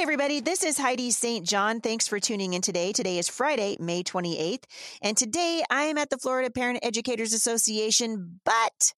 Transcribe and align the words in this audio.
Hey, 0.00 0.04
everybody, 0.04 0.40
this 0.40 0.64
is 0.64 0.78
Heidi 0.78 1.10
St. 1.10 1.46
John. 1.46 1.82
Thanks 1.82 2.08
for 2.08 2.18
tuning 2.18 2.54
in 2.54 2.62
today. 2.62 2.90
Today 2.90 3.18
is 3.18 3.28
Friday, 3.28 3.76
May 3.78 4.02
28th. 4.02 4.64
And 5.02 5.14
today 5.14 5.62
I 5.68 5.82
am 5.82 5.98
at 5.98 6.08
the 6.08 6.16
Florida 6.16 6.50
Parent 6.50 6.78
Educators 6.82 7.34
Association, 7.34 8.40
but 8.46 8.94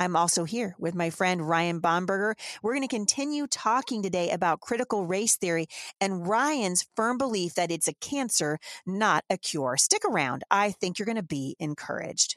I'm 0.00 0.16
also 0.16 0.42
here 0.42 0.74
with 0.76 0.96
my 0.96 1.10
friend 1.10 1.48
Ryan 1.48 1.80
Bomberger. 1.80 2.32
We're 2.64 2.74
going 2.74 2.82
to 2.82 2.92
continue 2.92 3.46
talking 3.46 4.02
today 4.02 4.30
about 4.30 4.60
critical 4.60 5.06
race 5.06 5.36
theory 5.36 5.68
and 6.00 6.26
Ryan's 6.26 6.84
firm 6.96 7.16
belief 7.16 7.54
that 7.54 7.70
it's 7.70 7.86
a 7.86 7.94
cancer, 7.94 8.58
not 8.84 9.22
a 9.30 9.38
cure. 9.38 9.76
Stick 9.76 10.02
around. 10.04 10.42
I 10.50 10.72
think 10.72 10.98
you're 10.98 11.06
going 11.06 11.14
to 11.14 11.22
be 11.22 11.54
encouraged. 11.60 12.34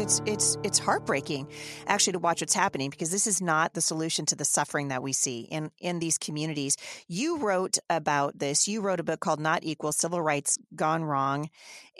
It's 0.00 0.22
it's 0.24 0.56
it's 0.64 0.78
heartbreaking 0.78 1.46
actually 1.86 2.14
to 2.14 2.18
watch 2.18 2.40
what's 2.40 2.54
happening 2.54 2.88
because 2.88 3.10
this 3.10 3.26
is 3.26 3.42
not 3.42 3.74
the 3.74 3.82
solution 3.82 4.24
to 4.24 4.34
the 4.34 4.46
suffering 4.46 4.88
that 4.88 5.02
we 5.02 5.12
see 5.12 5.40
in 5.40 5.70
in 5.78 5.98
these 5.98 6.16
communities. 6.16 6.76
You 7.06 7.36
wrote 7.36 7.76
about 7.90 8.38
this. 8.38 8.66
You 8.66 8.80
wrote 8.80 8.98
a 8.98 9.02
book 9.02 9.20
called 9.20 9.40
Not 9.40 9.62
Equal: 9.62 9.92
Civil 9.92 10.22
Rights 10.22 10.56
Gone 10.74 11.04
Wrong, 11.04 11.50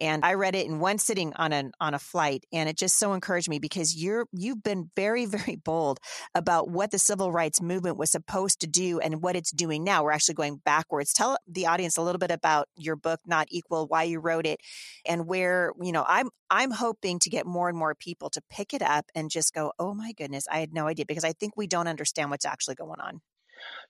and 0.01 0.25
I 0.25 0.35
read 0.35 0.55
it 0.55 0.67
in 0.67 0.81
one 0.81 0.97
sitting 0.97 1.35
on 1.35 1.53
an 1.53 1.73
on 1.79 1.93
a 1.93 1.99
flight, 1.99 2.47
and 2.53 2.71
it 2.71 2.79
just 2.79 2.99
so 2.99 3.13
encouraged 3.13 3.51
me 3.51 3.59
because 3.59 3.95
you're 3.95 4.27
you've 4.33 4.63
been 4.63 4.91
very 4.97 5.27
very 5.27 5.57
bold 5.57 6.01
about 6.35 6.71
what 6.71 6.91
the 6.91 6.99
civil 6.99 7.31
rights 7.31 7.61
movement 7.61 7.99
was 7.99 8.11
supposed 8.11 8.61
to 8.61 8.67
do 8.67 8.99
and 8.99 9.23
what 9.23 9.37
it's 9.37 9.51
doing 9.51 9.85
now. 9.85 10.03
We're 10.03 10.13
actually 10.13 10.37
going 10.37 10.57
backwards. 10.65 11.13
Tell 11.13 11.37
the 11.47 11.67
audience 11.67 11.99
a 11.99 12.03
little 12.03 12.19
bit 12.19 12.31
about 12.31 12.67
your 12.77 12.97
book, 12.97 13.21
Not 13.27 13.49
Equal, 13.51 13.87
why 13.87 14.05
you 14.05 14.21
wrote 14.21 14.47
it, 14.47 14.61
and 15.05 15.27
where 15.27 15.73
you 15.83 15.93
know 15.93 16.05
I'm 16.09 16.31
I'm 16.51 16.73
hoping 16.73 17.19
to 17.21 17.31
get 17.31 17.47
more 17.47 17.69
and 17.69 17.79
more 17.79 17.95
people 17.95 18.29
to 18.31 18.43
pick 18.51 18.75
it 18.75 18.83
up 18.83 19.07
and 19.15 19.31
just 19.31 19.55
go, 19.55 19.73
"Oh 19.79 19.95
my 19.95 20.13
goodness, 20.13 20.47
I 20.51 20.59
had 20.61 20.73
no 20.73 20.87
idea," 20.89 21.07
because 21.07 21.25
I 21.25 21.33
think 21.33 21.57
we 21.57 21.67
don't 21.67 21.87
understand 21.89 22.31
what's 22.31 22.45
actually 22.45 22.75
going 22.75 23.01
on. 23.01 23.21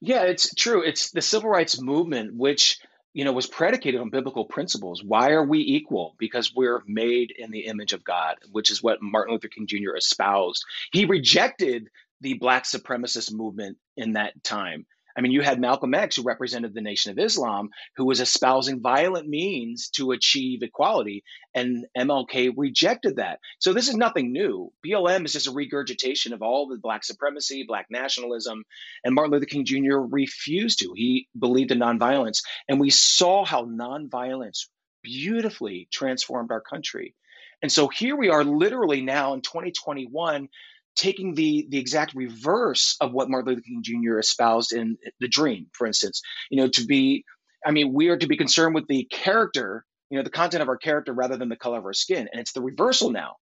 Yeah, 0.00 0.22
it's 0.22 0.54
true. 0.54 0.82
It's 0.82 1.10
the 1.10 1.22
civil 1.22 1.50
rights 1.50 1.80
movement, 1.80 2.34
which 2.34 2.78
you 3.12 3.24
know 3.24 3.32
was 3.32 3.46
predicated 3.46 4.00
on 4.00 4.10
biblical 4.10 4.44
principles. 4.44 5.02
Why 5.02 5.30
are 5.30 5.44
we 5.44 5.60
equal? 5.60 6.14
Because 6.18 6.54
we're 6.54 6.82
made 6.86 7.32
in 7.36 7.50
the 7.50 7.66
image 7.66 7.92
of 7.92 8.04
God, 8.04 8.36
which 8.52 8.70
is 8.70 8.82
what 8.82 9.02
Martin 9.02 9.34
Luther 9.34 9.48
King 9.48 9.66
Jr. 9.66 9.96
espoused. 9.96 10.64
He 10.92 11.06
rejected 11.06 11.88
the 12.20 12.34
black 12.34 12.64
supremacist 12.64 13.32
movement 13.32 13.78
in 13.96 14.12
that 14.12 14.42
time 14.44 14.86
I 15.20 15.22
mean, 15.22 15.32
you 15.32 15.42
had 15.42 15.60
Malcolm 15.60 15.92
X, 15.92 16.16
who 16.16 16.22
represented 16.22 16.72
the 16.72 16.80
Nation 16.80 17.12
of 17.12 17.18
Islam, 17.18 17.68
who 17.96 18.06
was 18.06 18.22
espousing 18.22 18.80
violent 18.80 19.28
means 19.28 19.90
to 19.90 20.12
achieve 20.12 20.62
equality, 20.62 21.24
and 21.54 21.84
MLK 21.94 22.54
rejected 22.56 23.16
that. 23.16 23.38
So 23.58 23.74
this 23.74 23.88
is 23.88 23.96
nothing 23.96 24.32
new. 24.32 24.72
BLM 24.82 25.26
is 25.26 25.34
just 25.34 25.46
a 25.46 25.50
regurgitation 25.50 26.32
of 26.32 26.40
all 26.40 26.68
the 26.68 26.78
black 26.78 27.04
supremacy, 27.04 27.66
black 27.68 27.88
nationalism, 27.90 28.64
and 29.04 29.14
Martin 29.14 29.32
Luther 29.32 29.44
King 29.44 29.66
Jr. 29.66 29.98
refused 29.98 30.78
to. 30.78 30.94
He 30.96 31.28
believed 31.38 31.70
in 31.70 31.80
nonviolence, 31.80 32.42
and 32.66 32.80
we 32.80 32.88
saw 32.88 33.44
how 33.44 33.66
nonviolence 33.66 34.68
beautifully 35.02 35.86
transformed 35.92 36.50
our 36.50 36.62
country. 36.62 37.14
And 37.60 37.70
so 37.70 37.88
here 37.88 38.16
we 38.16 38.30
are, 38.30 38.42
literally 38.42 39.02
now 39.02 39.34
in 39.34 39.42
2021 39.42 40.48
taking 40.96 41.34
the 41.34 41.66
the 41.70 41.78
exact 41.78 42.14
reverse 42.14 42.96
of 43.00 43.12
what 43.12 43.30
Martin 43.30 43.54
Luther 43.54 43.62
King 43.62 43.82
Jr. 43.82 44.18
espoused 44.18 44.72
in 44.72 44.96
The 45.20 45.28
Dream, 45.28 45.66
for 45.72 45.86
instance. 45.86 46.22
You 46.50 46.58
know, 46.60 46.68
to 46.68 46.84
be, 46.84 47.24
I 47.64 47.70
mean, 47.70 47.92
we 47.92 48.08
are 48.08 48.16
to 48.16 48.26
be 48.26 48.36
concerned 48.36 48.74
with 48.74 48.86
the 48.88 49.04
character, 49.10 49.84
you 50.10 50.18
know, 50.18 50.24
the 50.24 50.30
content 50.30 50.62
of 50.62 50.68
our 50.68 50.76
character 50.76 51.12
rather 51.12 51.36
than 51.36 51.48
the 51.48 51.56
color 51.56 51.78
of 51.78 51.84
our 51.84 51.92
skin. 51.92 52.28
And 52.30 52.40
it's 52.40 52.52
the 52.52 52.62
reversal 52.62 53.10
now 53.10 53.36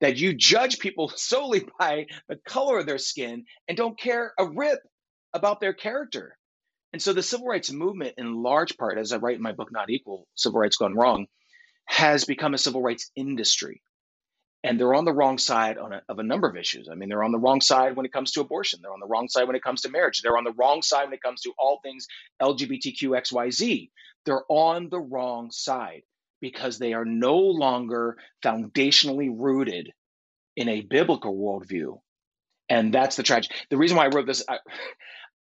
that 0.00 0.18
you 0.18 0.34
judge 0.34 0.78
people 0.78 1.08
solely 1.16 1.66
by 1.78 2.06
the 2.28 2.36
color 2.46 2.78
of 2.78 2.86
their 2.86 2.98
skin 2.98 3.44
and 3.68 3.76
don't 3.76 3.98
care 3.98 4.32
a 4.38 4.46
rip 4.46 4.80
about 5.34 5.60
their 5.60 5.72
character. 5.72 6.36
And 6.92 7.00
so 7.00 7.14
the 7.14 7.22
civil 7.22 7.46
rights 7.46 7.72
movement, 7.72 8.14
in 8.18 8.42
large 8.42 8.76
part, 8.76 8.98
as 8.98 9.12
I 9.12 9.16
write 9.16 9.36
in 9.36 9.42
my 9.42 9.52
book, 9.52 9.72
Not 9.72 9.88
Equal 9.88 10.26
Civil 10.34 10.60
Rights 10.60 10.76
Gone 10.76 10.94
Wrong, 10.94 11.26
has 11.86 12.26
become 12.26 12.52
a 12.52 12.58
civil 12.58 12.82
rights 12.82 13.10
industry 13.16 13.82
and 14.64 14.78
they're 14.78 14.94
on 14.94 15.04
the 15.04 15.12
wrong 15.12 15.38
side 15.38 15.78
on 15.78 15.92
a, 15.92 16.02
of 16.08 16.18
a 16.18 16.22
number 16.22 16.48
of 16.48 16.56
issues. 16.56 16.88
I 16.90 16.94
mean, 16.94 17.08
they're 17.08 17.24
on 17.24 17.32
the 17.32 17.38
wrong 17.38 17.60
side 17.60 17.96
when 17.96 18.06
it 18.06 18.12
comes 18.12 18.32
to 18.32 18.40
abortion. 18.40 18.80
They're 18.82 18.92
on 18.92 19.00
the 19.00 19.06
wrong 19.06 19.28
side 19.28 19.46
when 19.46 19.56
it 19.56 19.62
comes 19.62 19.82
to 19.82 19.90
marriage. 19.90 20.22
They're 20.22 20.38
on 20.38 20.44
the 20.44 20.52
wrong 20.52 20.82
side 20.82 21.04
when 21.04 21.14
it 21.14 21.22
comes 21.22 21.42
to 21.42 21.52
all 21.58 21.80
things 21.82 22.06
LGBTQXYZ. 22.40 23.90
They're 24.24 24.44
on 24.48 24.88
the 24.88 25.00
wrong 25.00 25.50
side 25.50 26.02
because 26.40 26.78
they 26.78 26.92
are 26.92 27.04
no 27.04 27.38
longer 27.38 28.18
foundationally 28.44 29.32
rooted 29.34 29.92
in 30.56 30.68
a 30.68 30.80
biblical 30.80 31.34
worldview. 31.34 31.98
And 32.68 32.94
that's 32.94 33.16
the 33.16 33.22
tragedy. 33.22 33.54
The 33.70 33.76
reason 33.76 33.96
why 33.96 34.04
I 34.04 34.08
wrote 34.08 34.26
this, 34.26 34.44
I, 34.48 34.58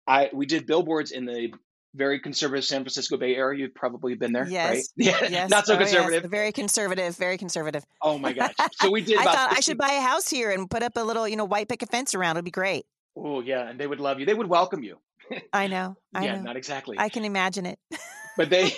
I 0.06 0.30
we 0.32 0.46
did 0.46 0.66
billboards 0.66 1.10
in 1.10 1.24
the 1.24 1.52
very 1.94 2.20
conservative 2.20 2.64
San 2.64 2.82
Francisco 2.82 3.16
Bay 3.16 3.34
Area. 3.34 3.62
You've 3.62 3.74
probably 3.74 4.14
been 4.14 4.32
there, 4.32 4.48
yes. 4.48 4.70
right? 4.70 4.84
Yeah, 4.96 5.28
yes. 5.28 5.50
not 5.50 5.66
so 5.66 5.74
oh, 5.74 5.78
conservative. 5.78 6.24
Yes. 6.24 6.30
Very 6.30 6.52
conservative. 6.52 7.16
Very 7.16 7.38
conservative. 7.38 7.84
Oh 8.02 8.18
my 8.18 8.32
gosh! 8.32 8.52
So 8.72 8.90
we 8.90 9.00
did. 9.04 9.18
I 9.18 9.24
thought 9.24 9.48
50... 9.50 9.56
I 9.56 9.60
should 9.60 9.78
buy 9.78 9.92
a 9.92 10.00
house 10.00 10.28
here 10.28 10.50
and 10.50 10.70
put 10.70 10.82
up 10.82 10.96
a 10.96 11.00
little, 11.00 11.26
you 11.26 11.36
know, 11.36 11.44
white 11.44 11.68
picket 11.68 11.90
fence 11.90 12.14
around. 12.14 12.36
It'd 12.36 12.44
be 12.44 12.50
great. 12.50 12.84
Oh 13.16 13.40
yeah, 13.40 13.68
and 13.68 13.78
they 13.78 13.86
would 13.86 14.00
love 14.00 14.20
you. 14.20 14.26
They 14.26 14.34
would 14.34 14.48
welcome 14.48 14.82
you. 14.82 14.98
I 15.52 15.66
know. 15.66 15.96
I 16.14 16.24
yeah, 16.24 16.36
know. 16.36 16.42
not 16.42 16.56
exactly. 16.56 16.98
I 16.98 17.08
can 17.08 17.24
imagine 17.24 17.66
it. 17.66 17.78
but 18.36 18.50
they 18.50 18.72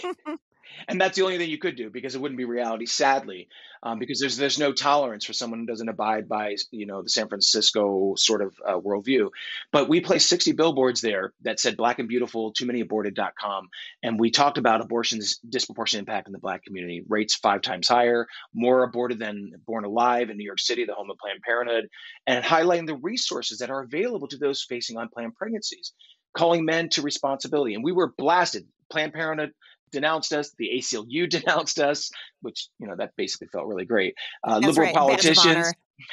and 0.88 1.00
that's 1.00 1.16
the 1.16 1.22
only 1.22 1.38
thing 1.38 1.50
you 1.50 1.58
could 1.58 1.76
do 1.76 1.90
because 1.90 2.14
it 2.14 2.20
wouldn't 2.20 2.38
be 2.38 2.44
reality, 2.44 2.86
sadly, 2.86 3.48
um, 3.82 3.98
because 3.98 4.20
there's 4.20 4.36
there's 4.36 4.58
no 4.58 4.72
tolerance 4.72 5.24
for 5.24 5.32
someone 5.32 5.60
who 5.60 5.66
doesn't 5.66 5.88
abide 5.88 6.28
by 6.28 6.56
you 6.70 6.86
know 6.86 7.02
the 7.02 7.08
San 7.08 7.28
Francisco 7.28 8.14
sort 8.16 8.42
of 8.42 8.54
uh, 8.66 8.78
worldview. 8.78 9.28
But 9.72 9.88
we 9.88 10.00
placed 10.00 10.28
60 10.28 10.52
billboards 10.52 11.00
there 11.00 11.32
that 11.42 11.60
said 11.60 11.76
"Black 11.76 11.98
and 11.98 12.08
Beautiful," 12.08 12.52
too 12.52 12.66
many 12.66 12.80
aborted.com, 12.80 13.68
and 14.02 14.18
we 14.18 14.30
talked 14.30 14.58
about 14.58 14.80
abortion's 14.80 15.38
disproportionate 15.38 16.00
impact 16.00 16.28
in 16.28 16.32
the 16.32 16.38
Black 16.38 16.64
community. 16.64 17.02
Rates 17.08 17.34
five 17.34 17.62
times 17.62 17.88
higher, 17.88 18.26
more 18.54 18.82
aborted 18.82 19.18
than 19.18 19.52
born 19.66 19.84
alive 19.84 20.30
in 20.30 20.36
New 20.36 20.44
York 20.44 20.60
City, 20.60 20.84
the 20.84 20.94
home 20.94 21.10
of 21.10 21.18
Planned 21.18 21.42
Parenthood, 21.42 21.88
and 22.26 22.44
highlighting 22.44 22.86
the 22.86 22.96
resources 22.96 23.58
that 23.58 23.70
are 23.70 23.82
available 23.82 24.28
to 24.28 24.38
those 24.38 24.62
facing 24.62 24.96
unplanned 24.96 25.34
pregnancies 25.34 25.92
calling 26.36 26.64
men 26.64 26.88
to 26.90 27.02
responsibility. 27.02 27.74
And 27.74 27.84
we 27.84 27.92
were 27.92 28.12
blasted. 28.16 28.66
Planned 28.90 29.12
Parenthood 29.12 29.52
denounced 29.92 30.32
us. 30.32 30.52
The 30.58 30.70
ACLU 30.76 31.28
denounced 31.30 31.78
us, 31.78 32.10
which 32.42 32.68
you 32.78 32.86
know 32.86 32.96
that 32.96 33.12
basically 33.16 33.48
felt 33.48 33.66
really 33.66 33.84
great. 33.84 34.14
Uh, 34.46 34.58
liberal 34.58 34.86
right. 34.86 34.94
politicians, 34.94 35.72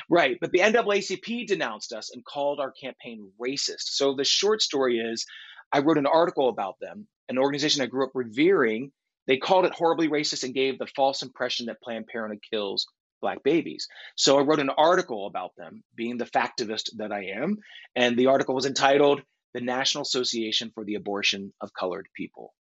right? 0.10 0.38
But 0.40 0.52
the 0.52 0.60
NAACP 0.60 1.48
denounced 1.48 1.94
us 1.94 2.12
and 2.14 2.24
called 2.24 2.60
our 2.60 2.72
campaign 2.72 3.32
racist. 3.42 3.94
So 3.94 4.16
the 4.16 4.24
short 4.24 4.62
story 4.62 5.00
is, 5.00 5.26
I 5.72 5.80
wrote 5.80 5.98
an 5.98 6.06
article 6.06 6.50
about 6.50 6.76
them, 6.80 7.08
an 7.30 7.38
organization 7.38 7.82
I 7.82 7.88
grew 7.88 8.06
up 8.06 8.12
revering. 8.14 8.92
They 9.28 9.38
called 9.38 9.66
it 9.66 9.74
horribly 9.74 10.08
racist 10.08 10.44
and 10.44 10.54
gave 10.54 10.80
the 10.80 10.88
false 10.88 11.22
impression 11.22 11.66
that 11.66 11.82
Planned 11.82 12.08
Parenthood 12.08 12.40
kills 12.50 12.88
black 13.22 13.44
babies. 13.44 13.88
So 14.16 14.38
I 14.38 14.44
wrote 14.44 14.60
an 14.60 14.70
article 14.70 15.28
about 15.28 15.52
them, 15.58 15.84
being 15.96 16.18
the 16.18 16.26
factivist 16.26 16.90
that 16.98 17.12
I 17.12 17.32
am, 17.36 17.58
and 17.96 18.18
the 18.18 18.28
article 18.28 18.56
was 18.56 18.66
entitled 18.66 19.22
"The 19.54 19.62
National 19.62 20.04
Association 20.04 20.72
for 20.74 20.86
the 20.86 20.96
Abortion 20.96 21.54
of 21.62 21.74
Colored 21.74 22.08
People." 22.16 22.54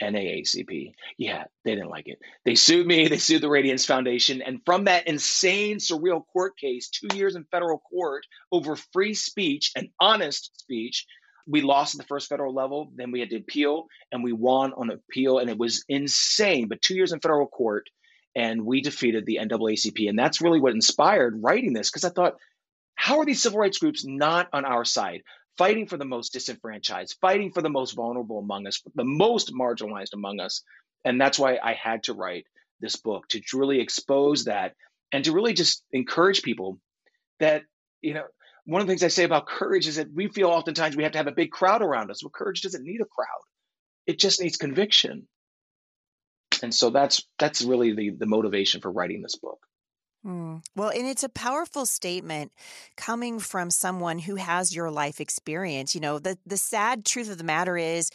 NAACP. 0.00 0.92
Yeah, 1.18 1.44
they 1.64 1.74
didn't 1.74 1.90
like 1.90 2.08
it. 2.08 2.18
They 2.44 2.54
sued 2.54 2.86
me, 2.86 3.08
they 3.08 3.18
sued 3.18 3.42
the 3.42 3.48
Radiance 3.48 3.84
Foundation. 3.84 4.42
And 4.42 4.60
from 4.64 4.84
that 4.84 5.06
insane, 5.06 5.78
surreal 5.78 6.22
court 6.32 6.56
case, 6.56 6.88
two 6.88 7.16
years 7.16 7.36
in 7.36 7.44
federal 7.50 7.78
court 7.78 8.24
over 8.50 8.76
free 8.76 9.14
speech 9.14 9.72
and 9.76 9.88
honest 10.00 10.58
speech, 10.58 11.06
we 11.46 11.60
lost 11.60 11.94
at 11.94 12.00
the 12.00 12.06
first 12.06 12.28
federal 12.28 12.54
level. 12.54 12.92
Then 12.94 13.10
we 13.10 13.20
had 13.20 13.30
to 13.30 13.36
appeal 13.36 13.86
and 14.10 14.22
we 14.22 14.32
won 14.32 14.72
on 14.72 14.90
appeal. 14.90 15.38
And 15.38 15.50
it 15.50 15.58
was 15.58 15.84
insane. 15.88 16.68
But 16.68 16.82
two 16.82 16.94
years 16.94 17.12
in 17.12 17.20
federal 17.20 17.46
court, 17.46 17.88
and 18.34 18.64
we 18.64 18.80
defeated 18.80 19.26
the 19.26 19.38
NAACP. 19.42 20.08
And 20.08 20.18
that's 20.18 20.40
really 20.40 20.60
what 20.60 20.72
inspired 20.72 21.42
writing 21.42 21.72
this 21.72 21.90
because 21.90 22.04
I 22.04 22.10
thought, 22.10 22.36
how 22.94 23.18
are 23.18 23.26
these 23.26 23.42
civil 23.42 23.58
rights 23.58 23.78
groups 23.78 24.04
not 24.04 24.48
on 24.52 24.64
our 24.64 24.84
side? 24.84 25.22
Fighting 25.58 25.86
for 25.86 25.96
the 25.96 26.04
most 26.04 26.32
disenfranchised, 26.32 27.16
fighting 27.20 27.52
for 27.52 27.62
the 27.62 27.68
most 27.68 27.92
vulnerable 27.92 28.38
among 28.38 28.66
us, 28.66 28.82
the 28.94 29.04
most 29.04 29.52
marginalized 29.52 30.14
among 30.14 30.40
us. 30.40 30.62
And 31.04 31.20
that's 31.20 31.38
why 31.38 31.58
I 31.62 31.74
had 31.74 32.04
to 32.04 32.14
write 32.14 32.46
this 32.80 32.96
book 32.96 33.28
to 33.28 33.40
really 33.54 33.80
expose 33.80 34.44
that 34.44 34.74
and 35.12 35.24
to 35.24 35.32
really 35.32 35.52
just 35.52 35.84
encourage 35.92 36.42
people 36.42 36.78
that, 37.40 37.62
you 38.00 38.14
know, 38.14 38.24
one 38.64 38.80
of 38.80 38.86
the 38.86 38.90
things 38.92 39.02
I 39.02 39.08
say 39.08 39.24
about 39.24 39.46
courage 39.46 39.88
is 39.88 39.96
that 39.96 40.12
we 40.12 40.28
feel 40.28 40.48
oftentimes 40.48 40.96
we 40.96 41.02
have 41.02 41.12
to 41.12 41.18
have 41.18 41.26
a 41.26 41.32
big 41.32 41.50
crowd 41.50 41.82
around 41.82 42.10
us. 42.10 42.22
Well, 42.22 42.30
courage 42.30 42.62
doesn't 42.62 42.84
need 42.84 43.00
a 43.00 43.04
crowd. 43.04 43.26
It 44.06 44.18
just 44.18 44.40
needs 44.40 44.56
conviction. 44.56 45.26
And 46.62 46.72
so 46.72 46.90
that's 46.90 47.26
that's 47.38 47.62
really 47.62 47.92
the 47.92 48.10
the 48.10 48.26
motivation 48.26 48.80
for 48.80 48.90
writing 48.92 49.20
this 49.20 49.36
book. 49.36 49.58
Mm. 50.24 50.62
Well, 50.76 50.90
and 50.90 51.06
it's 51.08 51.24
a 51.24 51.28
powerful 51.28 51.84
statement 51.84 52.52
coming 52.96 53.40
from 53.40 53.70
someone 53.70 54.20
who 54.20 54.36
has 54.36 54.74
your 54.74 54.88
life 54.88 55.20
experience. 55.20 55.96
You 55.96 56.00
know, 56.00 56.20
the 56.20 56.38
the 56.46 56.56
sad 56.56 57.04
truth 57.04 57.28
of 57.28 57.38
the 57.38 57.44
matter 57.44 57.76
is 57.76 58.08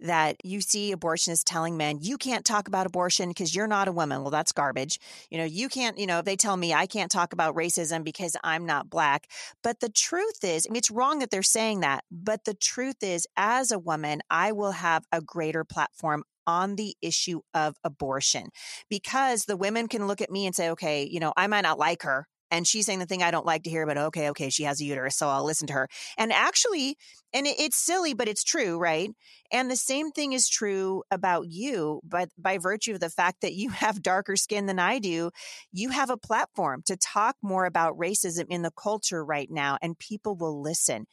that 0.00 0.36
you 0.44 0.60
see 0.60 0.94
abortionists 0.94 1.42
telling 1.46 1.78
men, 1.78 1.98
you 2.02 2.18
can't 2.18 2.44
talk 2.44 2.68
about 2.68 2.84
abortion 2.84 3.30
because 3.30 3.54
you're 3.54 3.66
not 3.66 3.88
a 3.88 3.92
woman. 3.92 4.20
Well, 4.20 4.30
that's 4.30 4.52
garbage. 4.52 5.00
You 5.30 5.38
know, 5.38 5.44
you 5.44 5.70
can't, 5.70 5.96
you 5.96 6.06
know, 6.06 6.20
they 6.20 6.36
tell 6.36 6.56
me 6.58 6.74
I 6.74 6.86
can't 6.86 7.10
talk 7.10 7.32
about 7.32 7.54
racism 7.54 8.04
because 8.04 8.36
I'm 8.44 8.66
not 8.66 8.90
black. 8.90 9.28
But 9.62 9.80
the 9.80 9.88
truth 9.88 10.44
is, 10.44 10.66
I 10.68 10.70
mean, 10.70 10.78
it's 10.78 10.90
wrong 10.90 11.20
that 11.20 11.30
they're 11.30 11.42
saying 11.42 11.80
that. 11.80 12.04
But 12.10 12.44
the 12.44 12.54
truth 12.54 13.02
is, 13.02 13.26
as 13.38 13.72
a 13.72 13.78
woman, 13.78 14.20
I 14.30 14.52
will 14.52 14.72
have 14.72 15.06
a 15.12 15.22
greater 15.22 15.64
platform 15.64 16.24
on 16.46 16.76
the 16.76 16.94
issue 17.02 17.40
of 17.54 17.76
abortion 17.84 18.48
because 18.88 19.44
the 19.44 19.56
women 19.56 19.88
can 19.88 20.06
look 20.06 20.20
at 20.20 20.30
me 20.30 20.46
and 20.46 20.54
say, 20.54 20.70
okay, 20.70 21.08
you 21.10 21.20
know, 21.20 21.32
I 21.36 21.46
might 21.46 21.62
not 21.62 21.78
like 21.78 22.02
her, 22.02 22.26
and 22.54 22.68
she's 22.68 22.86
saying 22.86 23.00
the 23.00 23.06
thing 23.06 23.22
I 23.22 23.32
don't 23.32 23.46
like 23.46 23.64
to 23.64 23.70
hear, 23.70 23.84
but 23.84 23.98
okay, 23.98 24.30
okay, 24.30 24.48
she 24.48 24.62
has 24.62 24.80
a 24.80 24.84
uterus, 24.84 25.16
so 25.16 25.28
I'll 25.28 25.44
listen 25.44 25.66
to 25.68 25.72
her. 25.72 25.88
And 26.16 26.32
actually, 26.32 26.96
and 27.32 27.48
it, 27.48 27.56
it's 27.58 27.76
silly, 27.76 28.14
but 28.14 28.28
it's 28.28 28.44
true, 28.44 28.78
right? 28.78 29.10
And 29.50 29.68
the 29.68 29.76
same 29.76 30.12
thing 30.12 30.32
is 30.32 30.48
true 30.48 31.02
about 31.10 31.48
you, 31.48 32.00
but 32.04 32.28
by 32.38 32.58
virtue 32.58 32.94
of 32.94 33.00
the 33.00 33.10
fact 33.10 33.40
that 33.40 33.54
you 33.54 33.70
have 33.70 34.02
darker 34.02 34.36
skin 34.36 34.66
than 34.66 34.78
I 34.78 35.00
do, 35.00 35.30
you 35.72 35.88
have 35.90 36.10
a 36.10 36.16
platform 36.16 36.82
to 36.86 36.96
talk 36.96 37.36
more 37.42 37.66
about 37.66 37.98
racism 37.98 38.46
in 38.48 38.62
the 38.62 38.70
culture 38.70 39.24
right 39.24 39.48
now, 39.50 39.76
and 39.82 39.98
people 39.98 40.36
will 40.36 40.62
listen. 40.62 41.06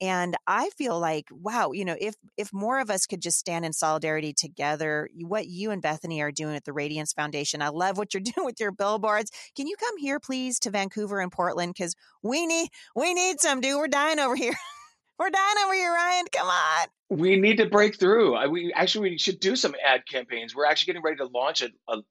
And 0.00 0.36
I 0.46 0.70
feel 0.70 0.98
like, 0.98 1.26
wow, 1.30 1.72
you 1.72 1.84
know, 1.84 1.96
if 1.98 2.14
if 2.36 2.52
more 2.52 2.80
of 2.80 2.90
us 2.90 3.06
could 3.06 3.22
just 3.22 3.38
stand 3.38 3.64
in 3.64 3.72
solidarity 3.72 4.34
together, 4.34 5.08
what 5.22 5.46
you 5.46 5.70
and 5.70 5.80
Bethany 5.80 6.20
are 6.20 6.32
doing 6.32 6.54
at 6.54 6.64
the 6.64 6.72
Radiance 6.72 7.12
Foundation, 7.12 7.62
I 7.62 7.68
love 7.68 7.96
what 7.96 8.12
you're 8.12 8.20
doing 8.34 8.44
with 8.44 8.60
your 8.60 8.72
billboards. 8.72 9.30
Can 9.56 9.66
you 9.66 9.76
come 9.76 9.96
here, 9.98 10.20
please, 10.20 10.58
to 10.60 10.70
Vancouver 10.70 11.20
and 11.20 11.32
Portland? 11.32 11.74
Because 11.74 11.94
we 12.22 12.46
need 12.46 12.68
we 12.94 13.14
need 13.14 13.40
some, 13.40 13.60
dude. 13.60 13.76
We're 13.76 13.88
dying 13.88 14.18
over 14.18 14.36
here. 14.36 14.54
We're 15.18 15.30
dying 15.30 15.56
over 15.64 15.72
here, 15.72 15.92
Ryan. 15.92 16.26
Come 16.30 16.48
on. 16.48 16.88
We 17.08 17.36
need 17.36 17.56
to 17.58 17.66
break 17.66 17.98
through. 17.98 18.34
I, 18.34 18.48
we 18.48 18.72
actually 18.74 19.10
we 19.10 19.18
should 19.18 19.40
do 19.40 19.56
some 19.56 19.74
ad 19.82 20.02
campaigns. 20.06 20.54
We're 20.54 20.66
actually 20.66 20.92
getting 20.92 21.02
ready 21.02 21.16
to 21.18 21.26
launch 21.26 21.62
a, 21.62 21.70
a, 21.88 22.02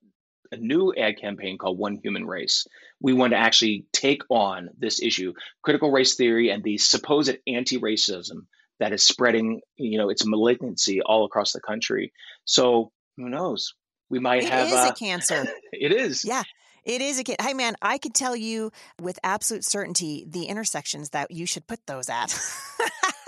a 0.51 0.57
new 0.57 0.93
ad 0.93 1.19
campaign 1.19 1.57
called 1.57 1.77
One 1.77 1.95
Human 2.03 2.25
Race. 2.25 2.65
We 2.99 3.13
want 3.13 3.31
to 3.31 3.37
actually 3.37 3.85
take 3.91 4.23
on 4.29 4.69
this 4.77 5.01
issue, 5.01 5.33
critical 5.61 5.91
race 5.91 6.15
theory, 6.15 6.49
and 6.49 6.63
the 6.63 6.77
supposed 6.77 7.37
anti-racism 7.47 8.45
that 8.79 8.93
is 8.93 9.03
spreading, 9.03 9.61
you 9.77 9.97
know, 9.97 10.09
its 10.09 10.25
malignancy 10.25 11.01
all 11.01 11.25
across 11.25 11.53
the 11.53 11.61
country. 11.61 12.11
So 12.43 12.91
who 13.17 13.29
knows? 13.29 13.73
We 14.09 14.19
might 14.19 14.43
it 14.43 14.49
have 14.49 14.67
is 14.67 14.73
uh, 14.73 14.91
a 14.91 14.95
cancer. 14.95 15.47
it 15.71 15.91
is. 15.91 16.25
Yeah. 16.25 16.43
It 16.83 17.01
is 17.01 17.17
a 17.17 17.23
kid. 17.23 17.37
Hey, 17.41 17.55
man, 17.55 17.75
I 17.81 17.97
could 17.97 18.13
tell 18.13 18.35
you 18.35 18.71
with 19.01 19.17
absolute 19.23 19.65
certainty 19.65 20.23
the 20.29 20.45
intersections 20.45 21.09
that 21.09 21.31
you 21.31 21.47
should 21.47 21.65
put 21.65 21.79
those 21.87 22.09
at. 22.09 22.27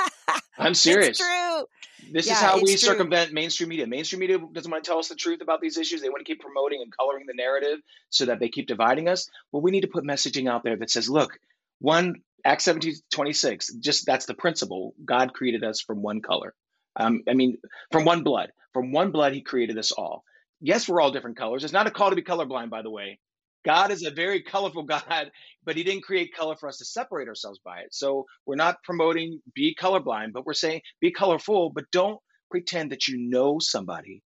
I'm 0.57 0.73
serious. 0.73 1.09
It's 1.09 1.19
true. 1.19 1.65
This 2.11 2.27
yeah, 2.27 2.33
is 2.33 2.39
how 2.39 2.55
we 2.55 2.65
true. 2.65 2.77
circumvent 2.77 3.33
mainstream 3.33 3.69
media. 3.69 3.87
Mainstream 3.87 4.19
media 4.19 4.37
doesn't 4.37 4.71
want 4.71 4.83
to 4.83 4.89
tell 4.89 4.99
us 4.99 5.09
the 5.09 5.15
truth 5.15 5.41
about 5.41 5.61
these 5.61 5.77
issues. 5.77 6.01
They 6.01 6.09
want 6.09 6.25
to 6.25 6.31
keep 6.31 6.39
promoting 6.39 6.81
and 6.81 6.95
coloring 6.95 7.25
the 7.27 7.33
narrative 7.33 7.79
so 8.09 8.25
that 8.25 8.39
they 8.39 8.49
keep 8.49 8.67
dividing 8.67 9.07
us. 9.07 9.29
Well, 9.51 9.61
we 9.61 9.71
need 9.71 9.81
to 9.81 9.87
put 9.87 10.03
messaging 10.03 10.49
out 10.49 10.63
there 10.63 10.77
that 10.77 10.89
says, 10.89 11.09
look, 11.09 11.39
one, 11.79 12.21
Acts 12.45 12.65
17 12.65 12.95
26, 13.11 13.73
just 13.75 14.05
that's 14.05 14.25
the 14.25 14.33
principle. 14.33 14.93
God 15.03 15.33
created 15.33 15.63
us 15.63 15.81
from 15.81 16.01
one 16.01 16.21
color. 16.21 16.53
Um, 16.95 17.23
I 17.27 17.33
mean, 17.33 17.57
from 17.91 18.05
one 18.05 18.23
blood. 18.23 18.51
From 18.73 18.91
one 18.91 19.11
blood, 19.11 19.33
he 19.33 19.41
created 19.41 19.77
us 19.77 19.91
all. 19.91 20.23
Yes, 20.61 20.87
we're 20.87 21.01
all 21.01 21.11
different 21.11 21.37
colors. 21.37 21.63
It's 21.63 21.73
not 21.73 21.87
a 21.87 21.91
call 21.91 22.09
to 22.09 22.15
be 22.15 22.21
colorblind, 22.21 22.69
by 22.69 22.81
the 22.81 22.89
way. 22.89 23.19
God 23.67 23.91
is 23.91 24.03
a 24.03 24.11
very 24.11 24.41
colorful 24.41 24.83
God, 24.95 25.29
but 25.65 25.75
He 25.75 25.83
didn't 25.83 26.03
create 26.03 26.33
color 26.33 26.55
for 26.55 26.69
us 26.69 26.77
to 26.77 26.85
separate 26.85 27.27
ourselves 27.27 27.59
by 27.63 27.79
it. 27.79 27.93
So 27.93 28.25
we're 28.45 28.55
not 28.55 28.81
promoting 28.83 29.41
be 29.53 29.75
colorblind, 29.79 30.31
but 30.33 30.45
we're 30.45 30.53
saying 30.53 30.81
be 31.01 31.11
colorful, 31.11 31.69
but 31.69 31.85
don't 31.91 32.19
pretend 32.49 32.91
that 32.91 33.07
you 33.07 33.17
know 33.17 33.57
somebody 33.59 34.23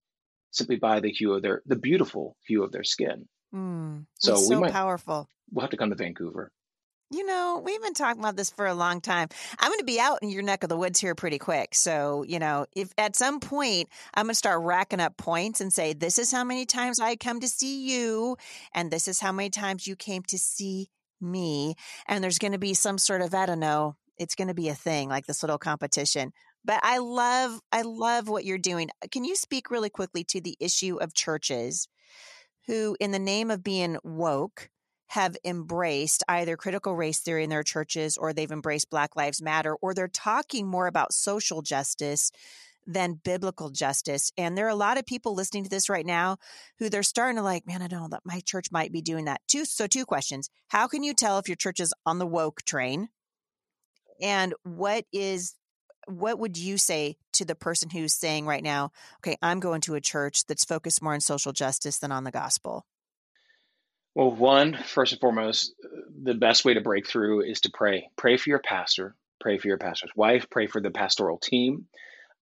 simply 0.51 0.75
by 0.75 0.99
the 0.99 1.11
hue 1.11 1.33
of 1.33 1.41
their 1.41 1.63
the 1.65 1.75
beautiful 1.75 2.37
hue 2.47 2.63
of 2.63 2.71
their 2.71 2.83
skin. 2.83 3.27
Mm, 3.53 4.05
so 4.19 4.47
we 4.47 4.55
might 4.55 4.71
powerful. 4.71 5.27
We'll 5.51 5.61
have 5.61 5.71
to 5.71 5.77
come 5.77 5.89
to 5.89 5.95
Vancouver. 5.95 6.51
You 7.13 7.25
know, 7.25 7.61
we've 7.61 7.81
been 7.81 7.93
talking 7.93 8.21
about 8.21 8.37
this 8.37 8.51
for 8.51 8.65
a 8.65 8.73
long 8.73 9.01
time. 9.01 9.27
I'm 9.59 9.69
going 9.69 9.79
to 9.79 9.85
be 9.85 9.99
out 9.99 10.19
in 10.21 10.29
your 10.29 10.43
neck 10.43 10.63
of 10.63 10.69
the 10.69 10.77
woods 10.77 10.97
here 10.97 11.13
pretty 11.13 11.39
quick. 11.39 11.75
So, 11.75 12.23
you 12.23 12.39
know, 12.39 12.67
if 12.73 12.93
at 12.97 13.17
some 13.17 13.41
point 13.41 13.89
I'm 14.13 14.27
going 14.27 14.31
to 14.31 14.37
start 14.37 14.61
racking 14.63 15.01
up 15.01 15.17
points 15.17 15.59
and 15.59 15.73
say, 15.73 15.91
this 15.91 16.17
is 16.17 16.31
how 16.31 16.45
many 16.45 16.65
times 16.65 17.01
I 17.01 17.17
come 17.17 17.41
to 17.41 17.49
see 17.49 17.91
you, 17.91 18.37
and 18.73 18.89
this 18.89 19.09
is 19.09 19.19
how 19.19 19.33
many 19.33 19.49
times 19.49 19.87
you 19.87 19.97
came 19.97 20.23
to 20.29 20.37
see 20.37 20.87
me. 21.19 21.75
And 22.07 22.23
there's 22.23 22.39
going 22.39 22.53
to 22.53 22.57
be 22.57 22.73
some 22.73 22.97
sort 22.97 23.21
of, 23.21 23.35
I 23.35 23.45
don't 23.45 23.59
know, 23.59 23.97
it's 24.17 24.35
going 24.35 24.47
to 24.47 24.53
be 24.53 24.69
a 24.69 24.75
thing 24.75 25.09
like 25.09 25.25
this 25.25 25.43
little 25.43 25.57
competition. 25.57 26.31
But 26.63 26.79
I 26.81 26.99
love, 26.99 27.59
I 27.73 27.81
love 27.81 28.29
what 28.29 28.45
you're 28.45 28.57
doing. 28.57 28.89
Can 29.11 29.25
you 29.25 29.35
speak 29.35 29.69
really 29.69 29.89
quickly 29.89 30.23
to 30.29 30.39
the 30.39 30.55
issue 30.61 30.95
of 31.01 31.13
churches 31.13 31.89
who, 32.67 32.95
in 33.01 33.11
the 33.11 33.19
name 33.19 33.51
of 33.51 33.65
being 33.65 33.97
woke, 34.01 34.69
have 35.11 35.35
embraced 35.43 36.23
either 36.29 36.55
critical 36.55 36.95
race 36.95 37.19
theory 37.19 37.43
in 37.43 37.49
their 37.49 37.63
churches 37.63 38.15
or 38.15 38.31
they've 38.31 38.49
embraced 38.49 38.89
Black 38.89 39.13
Lives 39.17 39.41
Matter 39.41 39.75
or 39.81 39.93
they're 39.93 40.07
talking 40.07 40.65
more 40.65 40.87
about 40.87 41.13
social 41.13 41.61
justice 41.61 42.31
than 42.87 43.19
biblical 43.21 43.69
justice. 43.71 44.31
And 44.37 44.57
there 44.57 44.65
are 44.67 44.69
a 44.69 44.75
lot 44.75 44.97
of 44.97 45.05
people 45.05 45.35
listening 45.35 45.65
to 45.65 45.69
this 45.69 45.89
right 45.89 46.05
now 46.05 46.37
who 46.79 46.87
they're 46.87 47.03
starting 47.03 47.35
to 47.35 47.43
like, 47.43 47.67
man, 47.67 47.81
I 47.81 47.87
don't 47.87 48.03
know 48.03 48.07
that 48.11 48.21
my 48.23 48.39
church 48.45 48.67
might 48.71 48.93
be 48.93 49.01
doing 49.01 49.25
that. 49.25 49.41
Two 49.49 49.65
so 49.65 49.85
two 49.85 50.05
questions. 50.05 50.49
How 50.69 50.87
can 50.87 51.03
you 51.03 51.13
tell 51.13 51.39
if 51.39 51.49
your 51.49 51.57
church 51.57 51.81
is 51.81 51.93
on 52.05 52.17
the 52.17 52.25
woke 52.25 52.61
train? 52.63 53.09
And 54.21 54.53
what 54.63 55.03
is 55.11 55.55
what 56.07 56.39
would 56.39 56.57
you 56.57 56.77
say 56.77 57.17
to 57.33 57.43
the 57.43 57.53
person 57.53 57.89
who's 57.89 58.13
saying 58.13 58.45
right 58.45 58.63
now, 58.63 58.93
okay, 59.17 59.35
I'm 59.41 59.59
going 59.59 59.81
to 59.81 59.95
a 59.95 60.01
church 60.01 60.45
that's 60.45 60.63
focused 60.63 61.01
more 61.01 61.13
on 61.13 61.19
social 61.19 61.51
justice 61.51 61.97
than 61.97 62.13
on 62.13 62.23
the 62.23 62.31
gospel? 62.31 62.85
Well, 64.13 64.31
one, 64.31 64.77
first 64.85 65.13
and 65.13 65.21
foremost, 65.21 65.73
the 66.21 66.33
best 66.33 66.65
way 66.65 66.73
to 66.73 66.81
break 66.81 67.07
through 67.07 67.41
is 67.41 67.61
to 67.61 67.71
pray. 67.73 68.09
Pray 68.17 68.37
for 68.37 68.49
your 68.49 68.59
pastor, 68.59 69.15
pray 69.39 69.57
for 69.57 69.67
your 69.67 69.77
pastor's 69.77 70.11
wife, 70.15 70.49
pray 70.49 70.67
for 70.67 70.81
the 70.81 70.91
pastoral 70.91 71.37
team, 71.37 71.87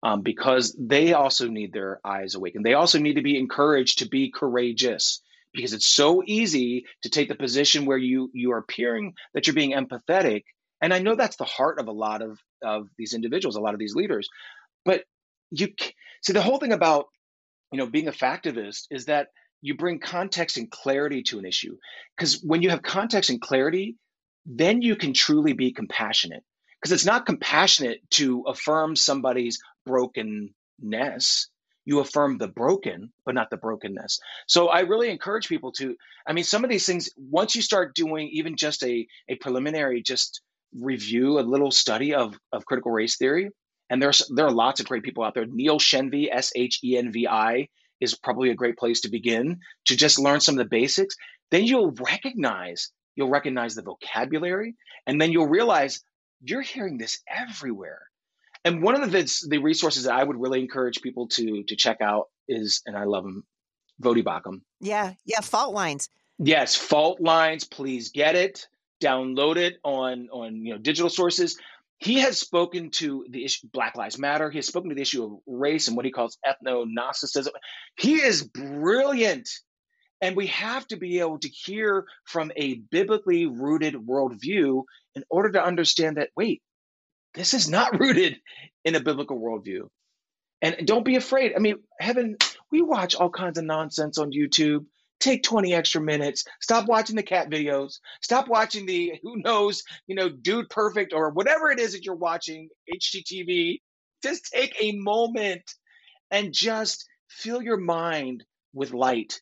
um, 0.01 0.21
because 0.21 0.75
they 0.79 1.13
also 1.13 1.47
need 1.47 1.71
their 1.71 1.99
eyes 2.03 2.33
awakened. 2.33 2.65
They 2.65 2.73
also 2.73 2.97
need 2.97 3.15
to 3.15 3.21
be 3.21 3.37
encouraged 3.37 3.99
to 3.99 4.07
be 4.07 4.31
courageous 4.31 5.21
because 5.53 5.73
it's 5.73 5.85
so 5.85 6.23
easy 6.25 6.85
to 7.03 7.09
take 7.09 7.29
the 7.29 7.35
position 7.35 7.85
where 7.85 7.97
you 7.97 8.31
you 8.33 8.51
are 8.51 8.57
appearing 8.57 9.13
that 9.33 9.45
you're 9.45 9.55
being 9.55 9.73
empathetic. 9.73 10.43
And 10.81 10.93
I 10.93 10.99
know 10.99 11.15
that's 11.15 11.35
the 11.35 11.45
heart 11.45 11.79
of 11.79 11.87
a 11.87 11.91
lot 11.91 12.21
of, 12.21 12.39
of 12.63 12.87
these 12.97 13.13
individuals, 13.13 13.55
a 13.55 13.61
lot 13.61 13.73
of 13.73 13.79
these 13.79 13.95
leaders. 13.95 14.27
But 14.85 15.03
you 15.51 15.67
see 16.23 16.33
the 16.33 16.41
whole 16.41 16.57
thing 16.57 16.73
about 16.73 17.07
you 17.71 17.77
know 17.77 17.87
being 17.87 18.07
a 18.07 18.11
factivist 18.11 18.87
is 18.89 19.05
that 19.05 19.27
you 19.61 19.75
bring 19.75 19.99
context 19.99 20.57
and 20.57 20.69
clarity 20.71 21.23
to 21.23 21.39
an 21.39 21.45
issue. 21.45 21.77
Because 22.15 22.41
when 22.41 22.61
you 22.61 22.69
have 22.69 22.81
context 22.81 23.29
and 23.29 23.41
clarity, 23.41 23.95
then 24.45 24.81
you 24.81 24.95
can 24.95 25.13
truly 25.13 25.53
be 25.53 25.73
compassionate. 25.73 26.43
Because 26.79 26.93
it's 26.93 27.05
not 27.05 27.25
compassionate 27.25 27.99
to 28.11 28.43
affirm 28.47 28.95
somebody's 28.95 29.59
brokenness. 29.85 31.49
You 31.85 31.99
affirm 31.99 32.37
the 32.37 32.47
broken, 32.47 33.11
but 33.25 33.35
not 33.35 33.49
the 33.49 33.57
brokenness. 33.57 34.19
So 34.47 34.67
I 34.67 34.81
really 34.81 35.09
encourage 35.09 35.49
people 35.49 35.71
to, 35.73 35.95
I 36.25 36.33
mean, 36.33 36.43
some 36.43 36.63
of 36.63 36.69
these 36.69 36.85
things, 36.85 37.09
once 37.17 37.55
you 37.55 37.61
start 37.61 37.95
doing 37.95 38.29
even 38.31 38.55
just 38.55 38.83
a, 38.83 39.07
a 39.27 39.35
preliminary, 39.35 40.01
just 40.01 40.41
review, 40.73 41.39
a 41.39 41.41
little 41.41 41.71
study 41.71 42.13
of, 42.13 42.37
of 42.53 42.65
critical 42.65 42.91
race 42.91 43.17
theory, 43.17 43.49
and 43.89 44.01
there's 44.01 44.29
there 44.33 44.45
are 44.45 44.51
lots 44.51 44.79
of 44.79 44.87
great 44.87 45.03
people 45.03 45.23
out 45.23 45.33
there. 45.33 45.45
Neil 45.47 45.79
Shenvi, 45.79 46.27
S 46.31 46.51
H 46.55 46.79
E 46.83 46.97
N 46.97 47.11
V 47.11 47.27
I, 47.27 47.69
is 47.99 48.15
probably 48.15 48.49
a 48.49 48.55
great 48.55 48.77
place 48.77 49.01
to 49.01 49.09
begin 49.09 49.59
to 49.85 49.95
just 49.95 50.19
learn 50.19 50.39
some 50.39 50.55
of 50.55 50.59
the 50.59 50.69
basics. 50.69 51.15
Then 51.51 51.65
you'll 51.65 51.91
recognize, 51.91 52.91
you'll 53.15 53.29
recognize 53.29 53.75
the 53.75 53.81
vocabulary, 53.81 54.75
and 55.07 55.19
then 55.19 55.31
you'll 55.31 55.47
realize 55.47 56.01
you're 56.41 56.61
hearing 56.61 56.97
this 56.97 57.19
everywhere. 57.27 58.01
And 58.65 58.83
one 58.83 59.01
of 59.01 59.11
the 59.11 59.45
the 59.47 59.59
resources 59.59 60.03
that 60.03 60.13
I 60.13 60.23
would 60.23 60.39
really 60.39 60.59
encourage 60.59 61.01
people 61.01 61.27
to 61.29 61.63
to 61.63 61.75
check 61.75 62.01
out 62.01 62.27
is, 62.47 62.81
and 62.85 62.95
I 62.95 63.05
love 63.05 63.23
them, 63.23 63.43
Voddie 64.01 64.23
Baucham. 64.23 64.61
Yeah, 64.81 65.13
yeah, 65.25 65.39
fault 65.41 65.73
lines. 65.73 66.09
Yes, 66.37 66.75
fault 66.75 67.21
lines. 67.21 67.63
Please 67.63 68.09
get 68.09 68.35
it, 68.35 68.67
download 69.01 69.57
it 69.57 69.77
on 69.83 70.29
on 70.31 70.65
you 70.65 70.73
know 70.73 70.77
digital 70.77 71.09
sources 71.09 71.57
he 71.99 72.19
has 72.19 72.39
spoken 72.39 72.91
to 72.91 73.25
the 73.29 73.43
issue 73.43 73.67
black 73.71 73.95
lives 73.95 74.17
matter. 74.17 74.49
He 74.49 74.57
has 74.57 74.67
spoken 74.67 74.89
to 74.89 74.95
the 74.95 75.01
issue 75.01 75.23
of 75.23 75.31
race 75.45 75.87
and 75.87 75.97
what 75.97 76.05
he 76.05 76.11
calls 76.11 76.37
ethno-gnosticism. 76.45 77.53
He 77.97 78.15
is 78.15 78.43
brilliant. 78.43 79.49
And 80.21 80.35
we 80.35 80.47
have 80.47 80.87
to 80.87 80.97
be 80.97 81.19
able 81.19 81.39
to 81.39 81.49
hear 81.49 82.05
from 82.25 82.51
a 82.55 82.75
biblically 82.75 83.45
rooted 83.45 83.95
worldview 83.95 84.83
in 85.15 85.23
order 85.29 85.51
to 85.53 85.63
understand 85.63 86.17
that 86.17 86.29
wait 86.35 86.61
this 87.33 87.53
is 87.53 87.69
not 87.69 87.99
rooted 87.99 88.37
in 88.83 88.95
a 88.95 88.99
biblical 88.99 89.39
worldview. 89.39 89.87
And 90.61 90.85
don't 90.85 91.05
be 91.05 91.15
afraid. 91.15 91.53
I 91.55 91.59
mean 91.59 91.77
heaven 91.99 92.37
we 92.71 92.81
watch 92.81 93.15
all 93.15 93.29
kinds 93.29 93.57
of 93.57 93.65
nonsense 93.65 94.17
on 94.17 94.31
youtube 94.31 94.85
take 95.19 95.43
20 95.43 95.73
extra 95.73 96.01
minutes. 96.01 96.45
Stop 96.61 96.87
watching 96.87 97.15
the 97.15 97.23
cat 97.23 97.49
videos. 97.49 97.99
Stop 98.21 98.47
watching 98.47 98.85
the 98.85 99.13
who 99.21 99.37
knows, 99.37 99.83
you 100.07 100.15
know, 100.15 100.29
dude 100.29 100.69
perfect 100.69 101.13
or 101.13 101.29
whatever 101.31 101.71
it 101.71 101.79
is 101.79 101.93
that 101.93 102.05
you're 102.05 102.15
watching, 102.15 102.69
HGTV. 102.93 103.81
Just 104.23 104.45
take 104.45 104.75
a 104.81 104.93
moment 104.93 105.63
and 106.31 106.53
just 106.53 107.07
fill 107.27 107.61
your 107.61 107.77
mind 107.77 108.43
with 108.73 108.93
light 108.93 109.41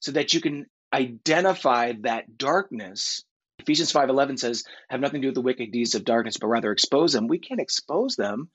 so 0.00 0.12
that 0.12 0.34
you 0.34 0.40
can 0.40 0.66
identify 0.92 1.92
that 2.02 2.36
darkness. 2.36 3.24
Ephesians 3.58 3.92
5:11 3.92 4.36
says, 4.38 4.64
"Have 4.88 5.00
nothing 5.00 5.22
to 5.22 5.26
do 5.26 5.28
with 5.28 5.34
the 5.34 5.40
wicked 5.42 5.72
deeds 5.72 5.94
of 5.94 6.04
darkness, 6.04 6.36
but 6.38 6.48
rather 6.48 6.72
expose 6.72 7.12
them." 7.12 7.26
We 7.26 7.38
can't 7.38 7.60
expose 7.60 8.16
them 8.16 8.50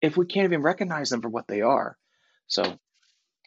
if 0.00 0.16
we 0.16 0.26
can't 0.26 0.46
even 0.46 0.62
recognize 0.62 1.10
them 1.10 1.22
for 1.22 1.28
what 1.28 1.46
they 1.46 1.60
are. 1.60 1.96
So 2.46 2.78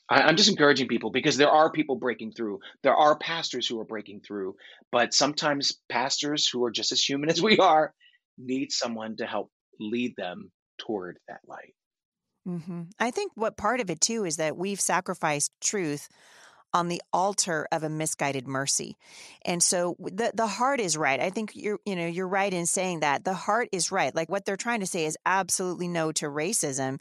I'm 0.10 0.38
just 0.38 0.50
encouraging 0.50 0.88
people 0.88 1.12
because 1.12 1.38
there 1.38 1.52
are 1.52 1.72
people 1.72 1.96
breaking 1.96 2.32
through. 2.32 2.60
There 2.82 2.96
are 2.96 3.18
pastors 3.18 3.68
who 3.68 3.80
are 3.80 3.86
breaking 3.86 4.22
through, 4.22 4.56
but 4.92 5.14
sometimes 5.14 5.80
pastors 5.88 6.48
who 6.48 6.66
are 6.66 6.72
just 6.72 6.92
as 6.92 7.02
human 7.02 7.30
as 7.30 7.42
we 7.42 7.60
are 7.60 7.94
need 8.38 8.72
someone 8.72 9.18
to 9.18 9.26
help 9.26 9.52
lead 9.80 10.16
them 10.18 10.52
toward 10.80 11.20
that 11.28 11.42
light. 11.48 11.76
hmm 12.46 12.84
I 13.00 13.12
think 13.12 13.34
what 13.36 13.58
part 13.58 13.80
of 13.80 13.90
it 13.90 14.02
too 14.02 14.26
is 14.26 14.38
that 14.38 14.58
we've 14.58 14.82
sacrificed 14.82 15.52
truth 15.62 16.10
on 16.74 16.88
the 16.88 17.02
altar 17.12 17.68
of 17.72 17.84
a 17.84 17.90
misguided 17.90 18.48
mercy. 18.48 18.96
And 19.44 19.62
so 19.62 19.96
the 20.00 20.32
the 20.34 20.48
heart 20.48 20.80
is 20.80 20.98
right. 20.98 21.20
I 21.20 21.30
think 21.30 21.52
you're 21.56 21.80
you 21.86 21.96
know 21.96 22.08
you're 22.08 22.28
right 22.28 22.54
in 22.54 22.66
saying 22.66 23.02
that. 23.02 23.24
The 23.24 23.34
heart 23.34 23.70
is 23.72 23.92
right. 23.92 24.14
Like 24.14 24.30
what 24.30 24.46
they're 24.46 24.56
trying 24.56 24.80
to 24.82 24.86
say 24.88 25.06
is 25.06 25.18
absolutely 25.26 25.88
no 25.88 26.12
to 26.14 26.26
racism. 26.26 27.00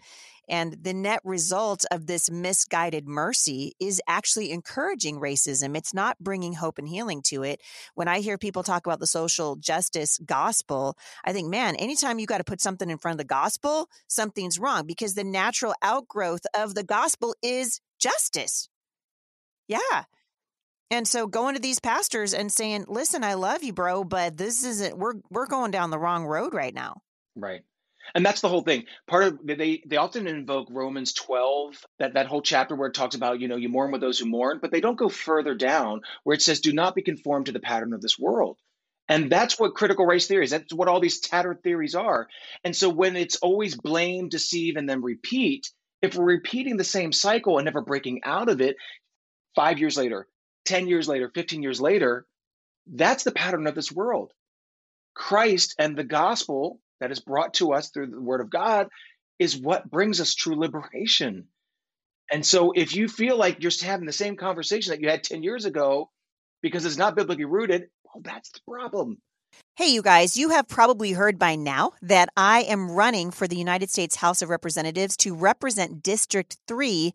And 0.49 0.77
the 0.83 0.95
net 0.95 1.21
result 1.25 1.85
of 1.91 2.07
this 2.07 2.31
misguided 2.31 3.07
mercy 3.07 3.75
is 3.79 4.01
actually 4.07 4.51
encouraging 4.51 5.21
racism. 5.21 5.77
It's 5.77 5.95
not 5.95 6.19
bringing 6.19 6.55
hope 6.55 6.79
and 6.79 6.89
healing 6.89 7.23
to 7.27 7.43
it. 7.43 7.61
When 7.95 8.09
I 8.09 8.21
hear 8.21 8.39
people 8.39 8.63
talk 8.63 8.87
about 8.87 9.01
the 9.01 9.07
social 9.07 9.57
justice 9.57 10.19
gospel, 10.25 10.97
I 11.25 11.33
think, 11.33 11.49
man, 11.49 11.77
anytime 11.77 12.19
you 12.19 12.27
got 12.27 12.39
to 12.39 12.45
put 12.45 12.61
something 12.61 12.89
in 12.89 12.99
front 12.99 13.15
of 13.15 13.19
the 13.19 13.25
gospel, 13.25 13.89
something's 14.07 14.59
wrong 14.59 14.87
because 14.87 15.15
the 15.15 15.25
natural 15.25 15.75
outgrowth 15.83 16.47
of 16.57 16.75
the 16.75 16.85
gospel 16.85 17.35
is 17.43 17.81
justice. 17.99 18.69
Yeah. 19.67 20.05
And 20.91 21.07
so 21.07 21.27
going 21.27 21.55
to 21.55 21.61
these 21.61 21.81
pastors 21.81 22.33
and 22.33 22.51
saying, 22.51 22.87
"Listen, 22.89 23.23
I 23.23 23.35
love 23.35 23.63
you, 23.63 23.75
bro, 23.75 24.05
but 24.05 24.37
this 24.37 24.65
isn't 24.65 24.97
we're 24.97 25.15
we're 25.31 25.47
going 25.47 25.71
down 25.71 25.91
the 25.91 25.99
wrong 25.99 26.25
road 26.25 26.55
right 26.55 26.73
now." 26.73 27.03
Right. 27.37 27.63
And 28.15 28.25
that's 28.25 28.41
the 28.41 28.49
whole 28.49 28.63
thing. 28.63 28.85
Part 29.07 29.25
of 29.25 29.39
they 29.45 29.83
they 29.87 29.97
often 29.97 30.27
invoke 30.27 30.69
Romans 30.71 31.13
12, 31.13 31.85
that 31.99 32.15
that 32.15 32.27
whole 32.27 32.43
chapter 32.43 32.75
where 32.75 32.89
it 32.89 32.95
talks 32.95 33.15
about, 33.15 33.41
you 33.41 33.49
know, 33.49 33.57
you 33.57 33.69
mourn 33.69 33.93
with 33.93 34.01
those 34.01 34.19
who 34.19 34.27
mourn, 34.27 34.59
but 34.61 34.71
they 34.71 34.81
don't 34.81 34.99
go 34.99 35.09
further 35.09 35.55
down 35.55 36.01
where 36.25 36.35
it 36.35 36.43
says 36.43 36.61
do 36.61 36.73
not 36.73 36.95
be 36.95 37.03
conformed 37.03 37.47
to 37.47 37.53
the 37.53 37.61
pattern 37.61 37.93
of 37.93 38.01
this 38.01 38.19
world. 38.19 38.59
And 39.09 39.33
that's 39.33 39.59
what 39.59 39.75
critical 39.75 40.05
race 40.05 40.27
theory 40.27 40.45
is. 40.45 40.51
That's 40.51 40.75
what 40.75 40.89
all 40.89 41.01
these 41.01 41.21
tattered 41.21 41.63
theories 41.63 41.95
are. 41.95 42.29
And 42.63 42.77
so 42.77 42.91
when 42.91 43.17
it's 43.17 43.37
always 43.37 43.75
blame, 43.75 44.29
deceive, 44.29 44.77
and 44.77 44.89
then 44.89 45.01
repeat, 45.03 45.71
if 46.03 46.15
we're 46.15 46.25
repeating 46.25 46.77
the 46.77 46.85
same 46.85 47.13
cycle 47.13 47.59
and 47.59 47.65
never 47.65 47.81
breaking 47.81 48.21
out 48.25 48.51
of 48.51 48.61
it, 48.61 48.77
five 49.55 49.79
years 49.79 49.97
later, 49.97 50.29
10 50.67 50.89
years 50.89 51.09
later, 51.09 51.31
15 51.35 51.63
years 51.63 51.81
later, 51.81 52.27
that's 52.87 53.25
the 53.25 53.33
pattern 53.33 53.67
of 53.67 53.75
this 53.75 53.91
world. 53.91 54.33
Christ 55.15 55.75
and 55.79 55.97
the 55.97 56.05
gospel 56.05 56.79
that 57.01 57.11
is 57.11 57.21
brought 57.21 57.55
to 57.55 57.73
us 57.73 57.91
through 57.91 58.09
the 58.09 58.21
word 58.21 58.41
of 58.41 58.51
God 58.51 58.89
is 59.39 59.57
what 59.57 59.91
brings 59.91 60.21
us 60.21 60.35
true 60.35 60.59
liberation. 60.59 61.47
And 62.31 62.45
so 62.45 62.73
if 62.73 62.95
you 62.95 63.09
feel 63.09 63.37
like 63.37 63.63
you're 63.63 63.73
having 63.83 64.07
the 64.07 64.13
same 64.13 64.37
conversation 64.37 64.91
that 64.91 65.01
you 65.01 65.09
had 65.09 65.25
10 65.25 65.43
years 65.43 65.65
ago 65.65 66.11
because 66.63 66.85
it's 66.85 66.97
not 66.99 67.17
biblically 67.17 67.45
rooted, 67.45 67.89
well, 68.05 68.23
that's 68.23 68.51
the 68.51 68.61
problem. 68.69 69.19
Hey, 69.79 69.95
you 69.95 70.03
guys, 70.03 70.37
you 70.37 70.49
have 70.49 70.67
probably 70.67 71.13
heard 71.13 71.39
by 71.39 71.55
now 71.55 71.93
that 72.03 72.31
I 72.37 72.63
am 72.63 72.91
running 72.91 73.31
for 73.31 73.47
the 73.47 73.55
United 73.55 73.91
States 73.91 74.17
House 74.17 74.43
of 74.43 74.49
Representatives 74.49 75.17
to 75.19 75.37
represent 75.37 76.03
District 76.03 76.57
3 76.67 77.15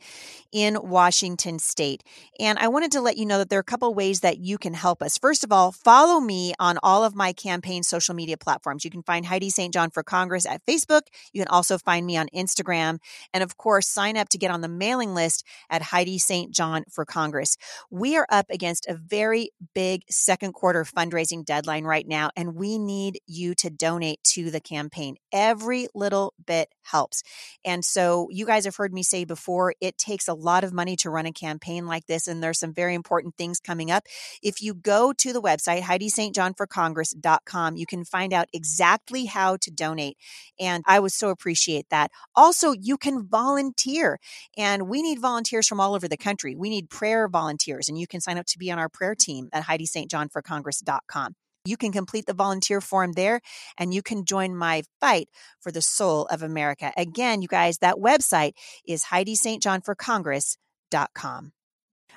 in 0.54 0.78
Washington 0.82 1.60
State. 1.60 2.04
And 2.40 2.58
I 2.58 2.70
wanted 2.70 2.94
to 2.94 3.02
let 3.02 3.18
you 3.18 3.26
know 3.26 3.40
that 3.40 3.50
there 3.50 3.60
are 3.60 3.60
a 3.60 3.66
couple 3.66 3.94
ways 3.94 4.22
that 4.22 4.38
you 4.38 4.58
can 4.58 4.74
help 4.74 5.04
us. 5.04 5.18
First 5.18 5.44
of 5.44 5.52
all, 5.52 5.74
follow 5.74 6.22
me 6.22 6.54
on 6.58 6.80
all 6.82 7.04
of 7.04 7.16
my 7.16 7.34
campaign 7.34 7.84
social 7.84 8.16
media 8.16 8.38
platforms. 8.38 8.86
You 8.86 8.92
can 8.92 9.04
find 9.04 9.26
Heidi 9.26 9.50
St. 9.50 9.74
John 9.74 9.90
for 9.90 10.02
Congress 10.02 10.46
at 10.46 10.66
Facebook. 10.66 11.02
You 11.34 11.42
can 11.42 11.50
also 11.50 11.78
find 11.78 12.06
me 12.06 12.16
on 12.16 12.30
Instagram. 12.34 13.00
And 13.34 13.44
of 13.44 13.58
course, 13.58 13.90
sign 13.90 14.16
up 14.16 14.30
to 14.30 14.38
get 14.38 14.52
on 14.52 14.62
the 14.62 14.70
mailing 14.70 15.14
list 15.14 15.46
at 15.70 15.82
Heidi 15.82 16.18
St. 16.18 16.54
John 16.54 16.86
for 16.90 17.04
Congress. 17.04 17.58
We 17.90 18.16
are 18.16 18.28
up 18.30 18.46
against 18.50 18.88
a 18.88 18.96
very 18.96 19.50
big 19.76 20.04
second 20.10 20.54
quarter 20.54 20.86
fundraising 20.86 21.44
deadline 21.44 21.84
right 21.84 22.08
now, 22.08 22.30
we 22.56 22.78
need 22.78 23.20
you 23.28 23.56
to 23.56 23.70
donate 23.70 24.24
to 24.24 24.52
the 24.52 24.60
campaign. 24.60 25.16
Every 25.32 25.88
little 25.94 26.34
bit 26.46 26.70
helps. 26.84 27.24
And 27.66 27.84
so, 27.84 28.28
you 28.30 28.46
guys 28.46 28.66
have 28.66 28.76
heard 28.76 28.94
me 28.94 29.04
say 29.04 29.26
before, 29.26 29.74
it 29.82 29.98
takes 29.98 30.28
a 30.28 30.34
lot 30.34 30.64
of 30.64 30.74
money 30.74 30.96
to 30.98 31.10
run 31.10 31.26
a 31.26 31.32
campaign 31.32 31.88
like 31.88 32.06
this, 32.08 32.28
and 32.28 32.44
there's 32.44 32.60
some 32.60 32.74
very 32.74 32.94
important 32.94 33.36
things 33.36 33.60
coming 33.60 33.92
up. 33.92 34.04
If 34.42 34.62
you 34.62 34.74
go 34.74 35.14
to 35.14 35.34
the 35.34 35.42
website, 35.42 35.82
HeidiSt.JohnForCongress.com, 35.82 37.76
you 37.76 37.86
can 37.86 38.06
find 38.06 38.34
out 38.34 38.48
exactly 38.54 39.26
how 39.26 39.58
to 39.58 39.72
donate. 39.72 40.18
And 40.60 40.84
I 40.88 41.00
would 41.00 41.12
so 41.12 41.30
appreciate 41.30 41.88
that. 41.90 42.12
Also, 42.36 42.72
you 42.74 42.98
can 42.98 43.28
volunteer, 43.28 44.20
and 44.58 44.88
we 44.88 45.02
need 45.02 45.20
volunteers 45.20 45.68
from 45.68 45.80
all 45.80 45.96
over 45.96 46.08
the 46.08 46.18
country. 46.18 46.56
We 46.56 46.70
need 46.70 46.90
prayer 46.90 47.28
volunteers, 47.28 47.90
and 47.90 47.98
you 48.00 48.08
can 48.08 48.22
sign 48.22 48.38
up 48.38 48.46
to 48.48 48.60
be 48.60 48.72
on 48.72 48.80
our 48.80 48.90
prayer 48.90 49.16
team 49.16 49.50
at 49.54 49.64
HeidiSt.JohnForCongress.com. 49.64 51.36
You 51.66 51.78
can 51.78 51.94
complete 51.94 52.26
the 52.26 52.34
volunteer 52.34 52.82
form 52.82 53.14
there 53.14 53.40
and 53.78 53.94
you 53.94 54.02
can 54.02 54.26
join 54.26 54.54
my 54.54 54.84
fight 55.00 55.30
for 55.62 55.72
the 55.72 55.82
soul 55.82 56.26
of 56.26 56.44
America. 56.44 56.92
Again, 56.98 57.42
you 57.42 57.48
guys, 57.48 57.78
that 57.78 57.96
website 57.96 58.56
is 58.86 59.06
HeidiSt.JohnForCongress.com. 59.06 61.54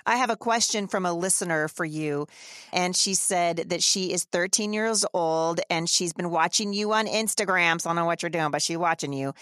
I 0.04 0.16
have 0.16 0.30
a 0.30 0.36
question 0.36 0.88
from 0.88 1.06
a 1.06 1.12
listener 1.12 1.68
for 1.68 1.84
you. 1.84 2.26
And 2.72 2.96
she 2.96 3.14
said 3.14 3.70
that 3.70 3.84
she 3.84 4.12
is 4.12 4.24
13 4.24 4.72
years 4.72 5.04
old 5.14 5.60
and 5.70 5.88
she's 5.88 6.12
been 6.12 6.30
watching 6.30 6.72
you 6.72 6.92
on 6.92 7.06
Instagram. 7.06 7.80
So 7.80 7.88
I 7.88 7.90
don't 7.90 7.96
know 7.96 8.04
what 8.04 8.22
you're 8.22 8.30
doing, 8.30 8.50
but 8.50 8.62
she's 8.62 8.78
watching 8.78 9.12
you. 9.12 9.32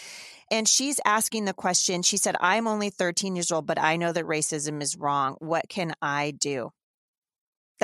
And 0.50 0.68
she's 0.68 1.00
asking 1.04 1.46
the 1.46 1.54
question. 1.54 2.02
She 2.02 2.18
said, 2.18 2.36
I'm 2.40 2.66
only 2.66 2.90
13 2.90 3.36
years 3.36 3.50
old, 3.50 3.66
but 3.66 3.78
I 3.78 3.96
know 3.96 4.12
that 4.12 4.26
racism 4.26 4.82
is 4.82 4.96
wrong. 4.96 5.36
What 5.38 5.68
can 5.68 5.94
I 6.02 6.32
do? 6.32 6.72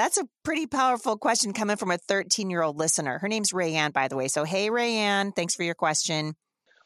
That's 0.01 0.17
a 0.17 0.27
pretty 0.45 0.67
powerful 0.67 1.19
question 1.19 1.53
coming 1.53 1.77
from 1.77 1.91
a 1.91 1.99
13 1.99 2.49
year 2.49 2.63
old 2.63 2.79
listener. 2.79 3.19
Her 3.19 3.29
name's 3.29 3.53
Rayanne, 3.53 3.93
by 3.93 4.09
the 4.09 4.17
way. 4.17 4.29
So, 4.29 4.45
hey, 4.45 4.71
Rayanne, 4.71 5.37
thanks 5.37 5.55
for 5.55 5.63
your 5.63 5.75
question. 5.75 6.37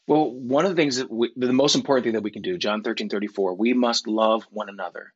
Well, 0.08 0.32
one 0.32 0.64
of 0.64 0.72
the 0.72 0.74
things 0.74 0.96
that 0.96 1.08
we, 1.08 1.30
the 1.36 1.52
most 1.52 1.76
important 1.76 2.06
thing 2.06 2.14
that 2.14 2.24
we 2.24 2.32
can 2.32 2.42
do, 2.42 2.58
John 2.58 2.82
13, 2.82 3.08
34, 3.08 3.54
we 3.54 3.72
must 3.72 4.08
love 4.08 4.42
one 4.50 4.68
another. 4.68 5.12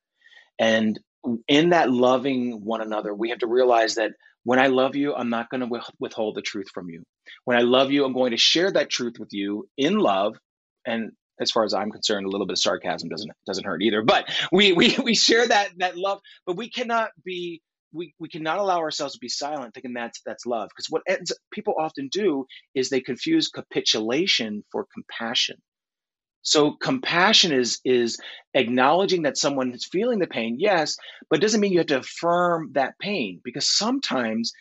And 0.61 0.97
in 1.49 1.71
that 1.71 1.91
loving 1.91 2.65
one 2.65 2.83
another, 2.83 3.13
we 3.13 3.31
have 3.31 3.41
to 3.41 3.49
realize 3.49 3.97
that 3.97 4.13
when 4.45 4.61
I 4.61 4.69
love 4.69 4.95
you, 4.95 5.13
I'm 5.13 5.31
not 5.31 5.51
going 5.51 5.69
to 5.69 5.81
withhold 5.99 6.37
the 6.37 6.43
truth 6.43 6.69
from 6.73 6.89
you. 6.91 7.03
When 7.47 7.59
I 7.59 7.63
love 7.63 7.91
you, 7.91 8.05
I'm 8.05 8.13
going 8.13 8.31
to 8.31 8.37
share 8.37 8.71
that 8.71 8.91
truth 8.91 9.15
with 9.19 9.33
you 9.33 9.69
in 9.77 9.99
love. 9.99 10.37
And 10.87 11.11
as 11.41 11.51
far 11.51 11.65
as 11.65 11.75
I'm 11.75 11.91
concerned, 11.91 12.27
a 12.27 12.31
little 12.31 12.47
bit 12.47 12.53
of 12.53 12.61
sarcasm 12.61 13.09
doesn't 13.09 13.33
doesn't 13.45 13.65
hurt 13.65 13.83
either. 13.83 14.03
But 14.03 14.31
we 14.53 14.73
we 14.73 14.97
we 15.03 15.17
share 15.17 15.49
that 15.49 15.71
that 15.79 15.97
love, 15.97 16.21
but 16.47 16.57
we 16.57 16.71
cannot 16.71 17.11
be 17.25 17.61
we, 17.93 18.15
we 18.19 18.29
cannot 18.29 18.59
allow 18.59 18.79
ourselves 18.79 19.15
to 19.15 19.21
be 19.21 19.29
silent 19.29 19.75
thinking 19.75 19.93
that's 19.93 20.21
that's 20.25 20.47
love 20.47 20.69
because 20.69 20.87
what 20.89 21.03
ends, 21.09 21.33
people 21.51 21.75
often 21.79 22.09
do 22.09 22.47
is 22.75 22.89
they 22.89 23.01
confuse 23.01 23.49
capitulation 23.49 24.65
for 24.71 24.87
compassion. 24.93 25.57
So 26.43 26.73
compassion 26.73 27.53
is 27.53 27.81
is 27.85 28.19
acknowledging 28.55 29.23
that 29.23 29.37
someone 29.37 29.73
is 29.73 29.85
feeling 29.85 30.19
the 30.19 30.27
pain 30.27 30.57
yes 30.59 30.97
but 31.29 31.39
it 31.39 31.43
doesn't 31.43 31.61
mean 31.61 31.73
you 31.73 31.79
have 31.79 31.89
to 31.89 31.99
affirm 31.99 32.71
that 32.73 32.99
pain 32.99 33.41
because 33.45 33.69
sometimes 33.69 34.53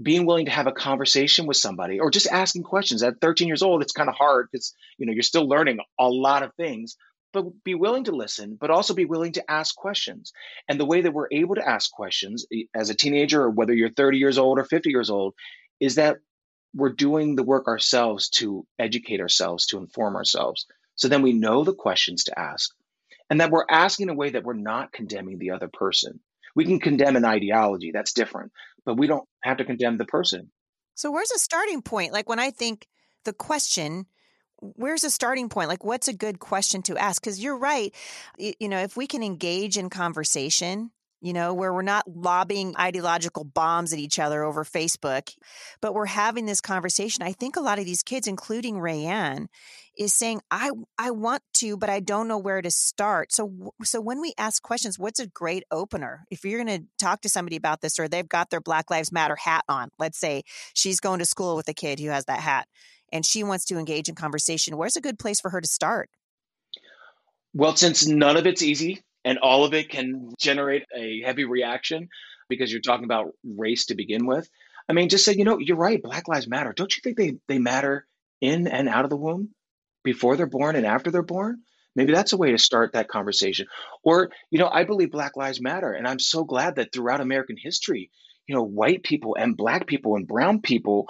being 0.00 0.26
willing 0.26 0.46
to 0.46 0.50
have 0.50 0.66
a 0.66 0.72
conversation 0.72 1.46
with 1.46 1.56
somebody 1.56 2.00
or 2.00 2.10
just 2.10 2.26
asking 2.26 2.62
questions 2.62 3.02
at 3.02 3.20
13 3.20 3.48
years 3.48 3.62
old 3.62 3.82
it's 3.82 3.92
kind 3.92 4.08
of 4.08 4.14
hard 4.14 4.48
because 4.50 4.74
you 4.98 5.06
know 5.06 5.12
you're 5.12 5.22
still 5.22 5.48
learning 5.48 5.78
a 5.98 6.08
lot 6.08 6.42
of 6.42 6.54
things 6.54 6.96
but 7.34 7.64
be 7.64 7.74
willing 7.74 8.04
to 8.04 8.16
listen, 8.16 8.56
but 8.58 8.70
also 8.70 8.94
be 8.94 9.04
willing 9.04 9.32
to 9.32 9.50
ask 9.50 9.74
questions. 9.74 10.32
And 10.68 10.80
the 10.80 10.86
way 10.86 11.02
that 11.02 11.12
we're 11.12 11.28
able 11.30 11.56
to 11.56 11.68
ask 11.68 11.90
questions 11.90 12.46
eh, 12.50 12.62
as 12.74 12.88
a 12.88 12.94
teenager, 12.94 13.42
or 13.42 13.50
whether 13.50 13.74
you're 13.74 13.90
30 13.90 14.16
years 14.16 14.38
old 14.38 14.58
or 14.58 14.64
50 14.64 14.88
years 14.88 15.10
old, 15.10 15.34
is 15.80 15.96
that 15.96 16.18
we're 16.74 16.92
doing 16.92 17.36
the 17.36 17.42
work 17.42 17.68
ourselves 17.68 18.28
to 18.28 18.66
educate 18.78 19.20
ourselves, 19.20 19.66
to 19.66 19.78
inform 19.78 20.16
ourselves. 20.16 20.66
So 20.96 21.08
then 21.08 21.22
we 21.22 21.32
know 21.32 21.64
the 21.64 21.74
questions 21.74 22.24
to 22.24 22.38
ask, 22.38 22.70
and 23.28 23.40
that 23.40 23.50
we're 23.50 23.66
asking 23.68 24.04
in 24.04 24.14
a 24.14 24.16
way 24.16 24.30
that 24.30 24.44
we're 24.44 24.54
not 24.54 24.92
condemning 24.92 25.38
the 25.38 25.50
other 25.50 25.68
person. 25.68 26.20
We 26.54 26.64
can 26.64 26.78
condemn 26.78 27.16
an 27.16 27.24
ideology, 27.24 27.90
that's 27.92 28.12
different, 28.12 28.52
but 28.86 28.96
we 28.96 29.08
don't 29.08 29.28
have 29.42 29.56
to 29.56 29.64
condemn 29.64 29.98
the 29.98 30.04
person. 30.04 30.50
So, 30.94 31.10
where's 31.10 31.32
a 31.32 31.38
starting 31.38 31.82
point? 31.82 32.12
Like 32.12 32.28
when 32.28 32.38
I 32.38 32.50
think 32.50 32.86
the 33.24 33.32
question, 33.32 34.06
where's 34.60 35.04
a 35.04 35.10
starting 35.10 35.48
point? 35.48 35.68
Like, 35.68 35.84
what's 35.84 36.08
a 36.08 36.12
good 36.12 36.38
question 36.38 36.82
to 36.82 36.96
ask? 36.96 37.22
Because 37.22 37.42
you're 37.42 37.58
right. 37.58 37.94
You 38.38 38.68
know, 38.68 38.78
if 38.78 38.96
we 38.96 39.06
can 39.06 39.22
engage 39.22 39.76
in 39.76 39.90
conversation, 39.90 40.90
you 41.24 41.32
know, 41.32 41.54
where 41.54 41.72
we're 41.72 41.80
not 41.80 42.04
lobbing 42.06 42.76
ideological 42.78 43.44
bombs 43.44 43.94
at 43.94 43.98
each 43.98 44.18
other 44.18 44.44
over 44.44 44.62
Facebook, 44.62 45.34
but 45.80 45.94
we're 45.94 46.04
having 46.04 46.44
this 46.44 46.60
conversation. 46.60 47.22
I 47.22 47.32
think 47.32 47.56
a 47.56 47.62
lot 47.62 47.78
of 47.78 47.86
these 47.86 48.02
kids, 48.02 48.26
including 48.26 48.74
Rayanne, 48.74 49.46
is 49.96 50.12
saying, 50.12 50.42
I, 50.50 50.70
I 50.98 51.12
want 51.12 51.42
to, 51.54 51.78
but 51.78 51.88
I 51.88 52.00
don't 52.00 52.28
know 52.28 52.36
where 52.36 52.60
to 52.60 52.70
start. 52.70 53.32
So, 53.32 53.72
so 53.82 54.02
when 54.02 54.20
we 54.20 54.34
ask 54.36 54.62
questions, 54.62 54.98
what's 54.98 55.18
a 55.18 55.26
great 55.26 55.64
opener? 55.70 56.26
If 56.30 56.44
you're 56.44 56.62
going 56.62 56.80
to 56.80 56.86
talk 56.98 57.22
to 57.22 57.30
somebody 57.30 57.56
about 57.56 57.80
this, 57.80 57.98
or 57.98 58.06
they've 58.06 58.28
got 58.28 58.50
their 58.50 58.60
Black 58.60 58.90
Lives 58.90 59.10
Matter 59.10 59.36
hat 59.36 59.64
on, 59.66 59.88
let's 59.98 60.18
say 60.18 60.42
she's 60.74 61.00
going 61.00 61.20
to 61.20 61.24
school 61.24 61.56
with 61.56 61.68
a 61.68 61.74
kid 61.74 62.00
who 62.00 62.10
has 62.10 62.26
that 62.26 62.40
hat 62.40 62.68
and 63.14 63.24
she 63.24 63.44
wants 63.44 63.64
to 63.66 63.78
engage 63.78 64.10
in 64.10 64.16
conversation, 64.16 64.76
where's 64.76 64.96
a 64.96 65.00
good 65.00 65.18
place 65.18 65.40
for 65.40 65.50
her 65.50 65.60
to 65.60 65.68
start? 65.68 66.10
Well, 67.54 67.76
since 67.76 68.06
none 68.06 68.36
of 68.36 68.46
it's 68.46 68.62
easy 68.62 69.02
and 69.24 69.38
all 69.38 69.64
of 69.64 69.72
it 69.72 69.88
can 69.88 70.34
generate 70.38 70.82
a 70.94 71.22
heavy 71.24 71.44
reaction 71.44 72.08
because 72.48 72.70
you're 72.70 72.82
talking 72.82 73.04
about 73.04 73.32
race 73.56 73.86
to 73.86 73.94
begin 73.94 74.26
with, 74.26 74.50
I 74.88 74.92
mean, 74.92 75.08
just 75.08 75.24
say, 75.24 75.34
you 75.34 75.44
know, 75.44 75.58
you're 75.58 75.76
right, 75.76 76.02
Black 76.02 76.28
Lives 76.28 76.48
Matter. 76.48 76.74
Don't 76.76 76.94
you 76.94 77.00
think 77.02 77.16
they, 77.16 77.36
they 77.48 77.58
matter 77.58 78.04
in 78.40 78.66
and 78.66 78.88
out 78.88 79.04
of 79.04 79.10
the 79.10 79.16
womb, 79.16 79.50
before 80.02 80.36
they're 80.36 80.46
born 80.46 80.76
and 80.76 80.84
after 80.84 81.10
they're 81.10 81.22
born? 81.22 81.62
Maybe 81.96 82.12
that's 82.12 82.32
a 82.32 82.36
way 82.36 82.50
to 82.50 82.58
start 82.58 82.92
that 82.92 83.08
conversation. 83.08 83.68
Or, 84.02 84.30
you 84.50 84.58
know, 84.58 84.68
I 84.68 84.82
believe 84.82 85.12
Black 85.12 85.36
Lives 85.36 85.60
Matter. 85.60 85.92
And 85.92 86.08
I'm 86.08 86.18
so 86.18 86.42
glad 86.42 86.76
that 86.76 86.92
throughout 86.92 87.20
American 87.20 87.56
history, 87.56 88.10
you 88.46 88.54
know, 88.54 88.62
white 88.62 89.02
people 89.02 89.36
and 89.38 89.56
black 89.56 89.86
people 89.86 90.16
and 90.16 90.26
brown 90.26 90.60
people, 90.60 91.08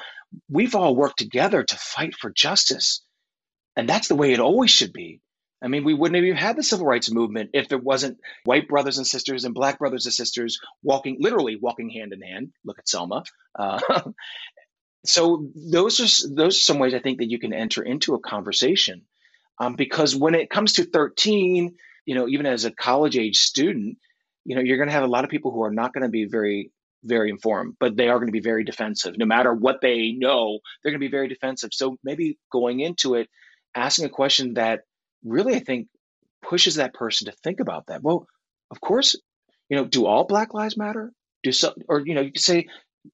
we've 0.49 0.75
all 0.75 0.95
worked 0.95 1.19
together 1.19 1.63
to 1.63 1.77
fight 1.77 2.15
for 2.15 2.31
justice. 2.31 3.03
And 3.77 3.89
that's 3.89 4.09
the 4.09 4.15
way 4.15 4.33
it 4.33 4.41
always 4.41 4.71
should 4.71 4.93
be. 4.93 5.21
I 5.63 5.69
mean, 5.69 5.85
we 5.85 5.95
wouldn't 5.95 6.17
have 6.17 6.25
even 6.25 6.37
had 6.37 6.57
the 6.57 6.63
civil 6.63 6.87
rights 6.87 7.11
movement 7.11 7.51
if 7.55 7.69
there 7.69 7.79
wasn't 7.79 8.19
white 8.45 8.69
brothers 8.69 8.99
and 8.99 9.07
sisters 9.07 9.45
and 9.45 9.55
black 9.55 9.79
brothers 9.79 10.05
and 10.05 10.13
sisters 10.13 10.59
walking, 10.83 11.17
literally 11.19 11.57
walking 11.57 11.89
hand 11.89 12.13
in 12.13 12.21
hand. 12.21 12.53
Look 12.65 12.79
at 12.79 12.89
Selma. 12.89 13.25
Uh, 13.59 13.81
so 15.07 15.49
those 15.55 16.01
are 16.01 16.35
those 16.35 16.57
are 16.57 16.65
some 16.65 16.79
ways 16.79 16.93
I 16.93 16.99
think 16.99 17.19
that 17.19 17.31
you 17.31 17.39
can 17.39 17.55
enter 17.55 17.83
into 17.83 18.15
a 18.15 18.21
conversation, 18.21 19.03
um, 19.59 19.75
because 19.75 20.15
when 20.15 20.35
it 20.35 20.51
comes 20.51 20.75
to 20.75 20.85
13, 20.85 21.77
you 22.05 22.15
know, 22.15 22.29
even 22.29 22.45
as 22.45 22.67
a 22.67 22.71
college 22.71 23.17
age 23.17 23.39
student, 23.39 23.97
you 24.45 24.57
know, 24.57 24.63
you're 24.63 24.77
going 24.77 24.91
to 24.91 24.95
have 24.95 25.05
a 25.05 25.09
lot 25.09 25.25
of 25.25 25.31
people 25.31 25.51
who 25.51 25.63
are 25.63 25.73
not 25.73 25.95
going 25.95 26.03
to 26.03 26.11
be 26.11 26.27
very 26.27 26.73
very 27.05 27.31
informed, 27.31 27.75
but 27.79 27.97
they 27.97 28.09
are 28.09 28.17
going 28.17 28.29
to 28.29 28.33
be 28.33 28.41
very 28.41 28.65
defensive. 28.65 29.17
No 29.17 29.27
matter 29.27 29.53
what 29.53 29.81
they 29.81 30.13
know, 30.13 30.59
they're 30.83 30.93
going 30.93 31.01
to 31.01 31.07
be 31.07 31.11
very 31.11 31.29
defensive. 31.29 31.71
So 31.73 31.97
maybe 32.03 32.39
going 32.51 32.81
into 32.81 33.15
it, 33.15 33.29
asking 33.75 34.07
a 34.07 34.11
question 34.11 34.55
that 34.55 34.81
really 35.25 35.55
I 35.55 35.61
think 35.61 35.89
pushes 36.43 36.77
that 36.77 36.95
person 36.95 37.27
to 37.27 37.33
think 37.33 37.61
about 37.61 37.87
that. 37.87 38.03
Well, 38.03 38.27
of 38.71 38.81
course, 38.81 39.17
you 39.69 39.77
know, 39.77 39.85
do 39.85 40.07
all 40.07 40.25
Black 40.25 40.55
Lives 40.55 40.77
matter? 40.77 41.13
Do 41.43 41.53
some, 41.53 41.75
or 41.89 42.03
you 42.05 42.15
know, 42.15 42.23
you 42.23 42.33
could 42.33 42.43
say 42.43 42.67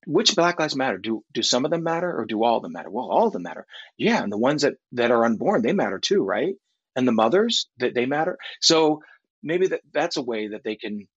which 0.06 0.37
Black 0.37 0.59
Lives 0.61 0.76
matter? 0.76 0.99
Do 0.99 1.25
do 1.32 1.42
some 1.42 1.64
of 1.64 1.70
them 1.70 1.82
matter, 1.82 2.16
or 2.16 2.25
do 2.25 2.44
all 2.44 2.59
of 2.59 2.62
them 2.62 2.73
matter? 2.73 2.90
Well, 2.90 3.11
all 3.11 3.26
of 3.26 3.32
them 3.32 3.42
matter. 3.42 3.66
Yeah, 3.97 4.23
and 4.23 4.32
the 4.32 4.38
ones 4.38 4.62
that 4.62 4.75
that 4.92 5.11
are 5.11 5.25
unborn, 5.25 5.62
they 5.62 5.73
matter 5.73 5.99
too, 5.99 6.23
right? 6.23 6.54
And 6.97 7.06
the 7.06 7.12
mothers 7.12 7.68
that 7.78 7.94
they 7.94 8.06
matter. 8.06 8.38
So 8.61 9.02
maybe 9.42 9.68
that 9.68 9.80
that's 9.92 10.16
a 10.16 10.23
way 10.23 10.49
that 10.49 10.62
they 10.64 10.76
can 10.76 11.09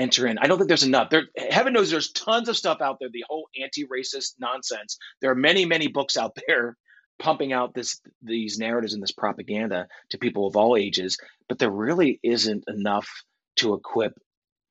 enter 0.00 0.26
in. 0.26 0.38
I 0.38 0.46
don't 0.46 0.58
think 0.58 0.68
there's 0.68 0.82
enough. 0.82 1.10
There, 1.10 1.24
heaven 1.36 1.72
knows 1.72 1.90
there's 1.90 2.12
tons 2.12 2.48
of 2.48 2.56
stuff 2.56 2.80
out 2.80 2.98
there. 3.00 3.10
The 3.12 3.24
whole 3.28 3.48
anti-racist 3.60 4.34
nonsense. 4.38 4.98
There 5.20 5.30
are 5.30 5.36
many, 5.36 5.64
many 5.66 5.88
books 5.88 6.16
out 6.16 6.36
there 6.46 6.76
pumping 7.18 7.52
out 7.52 7.74
this 7.74 8.00
these 8.22 8.58
narratives 8.58 8.94
and 8.94 9.02
this 9.02 9.12
propaganda 9.12 9.86
to 10.10 10.18
people 10.18 10.46
of 10.46 10.56
all 10.56 10.76
ages, 10.76 11.18
but 11.48 11.58
there 11.58 11.70
really 11.70 12.18
isn't 12.22 12.64
enough 12.66 13.08
to 13.56 13.74
equip 13.74 14.14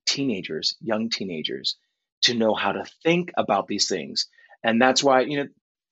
teenagers, 0.07 0.75
young 0.81 1.09
teenagers, 1.09 1.77
to 2.23 2.33
know 2.33 2.55
how 2.55 2.71
to 2.71 2.85
think 3.03 3.31
about 3.37 3.67
these 3.67 3.87
things. 3.87 4.27
And 4.63 4.81
that's 4.81 5.03
why, 5.03 5.21
you 5.21 5.37
know, 5.37 5.47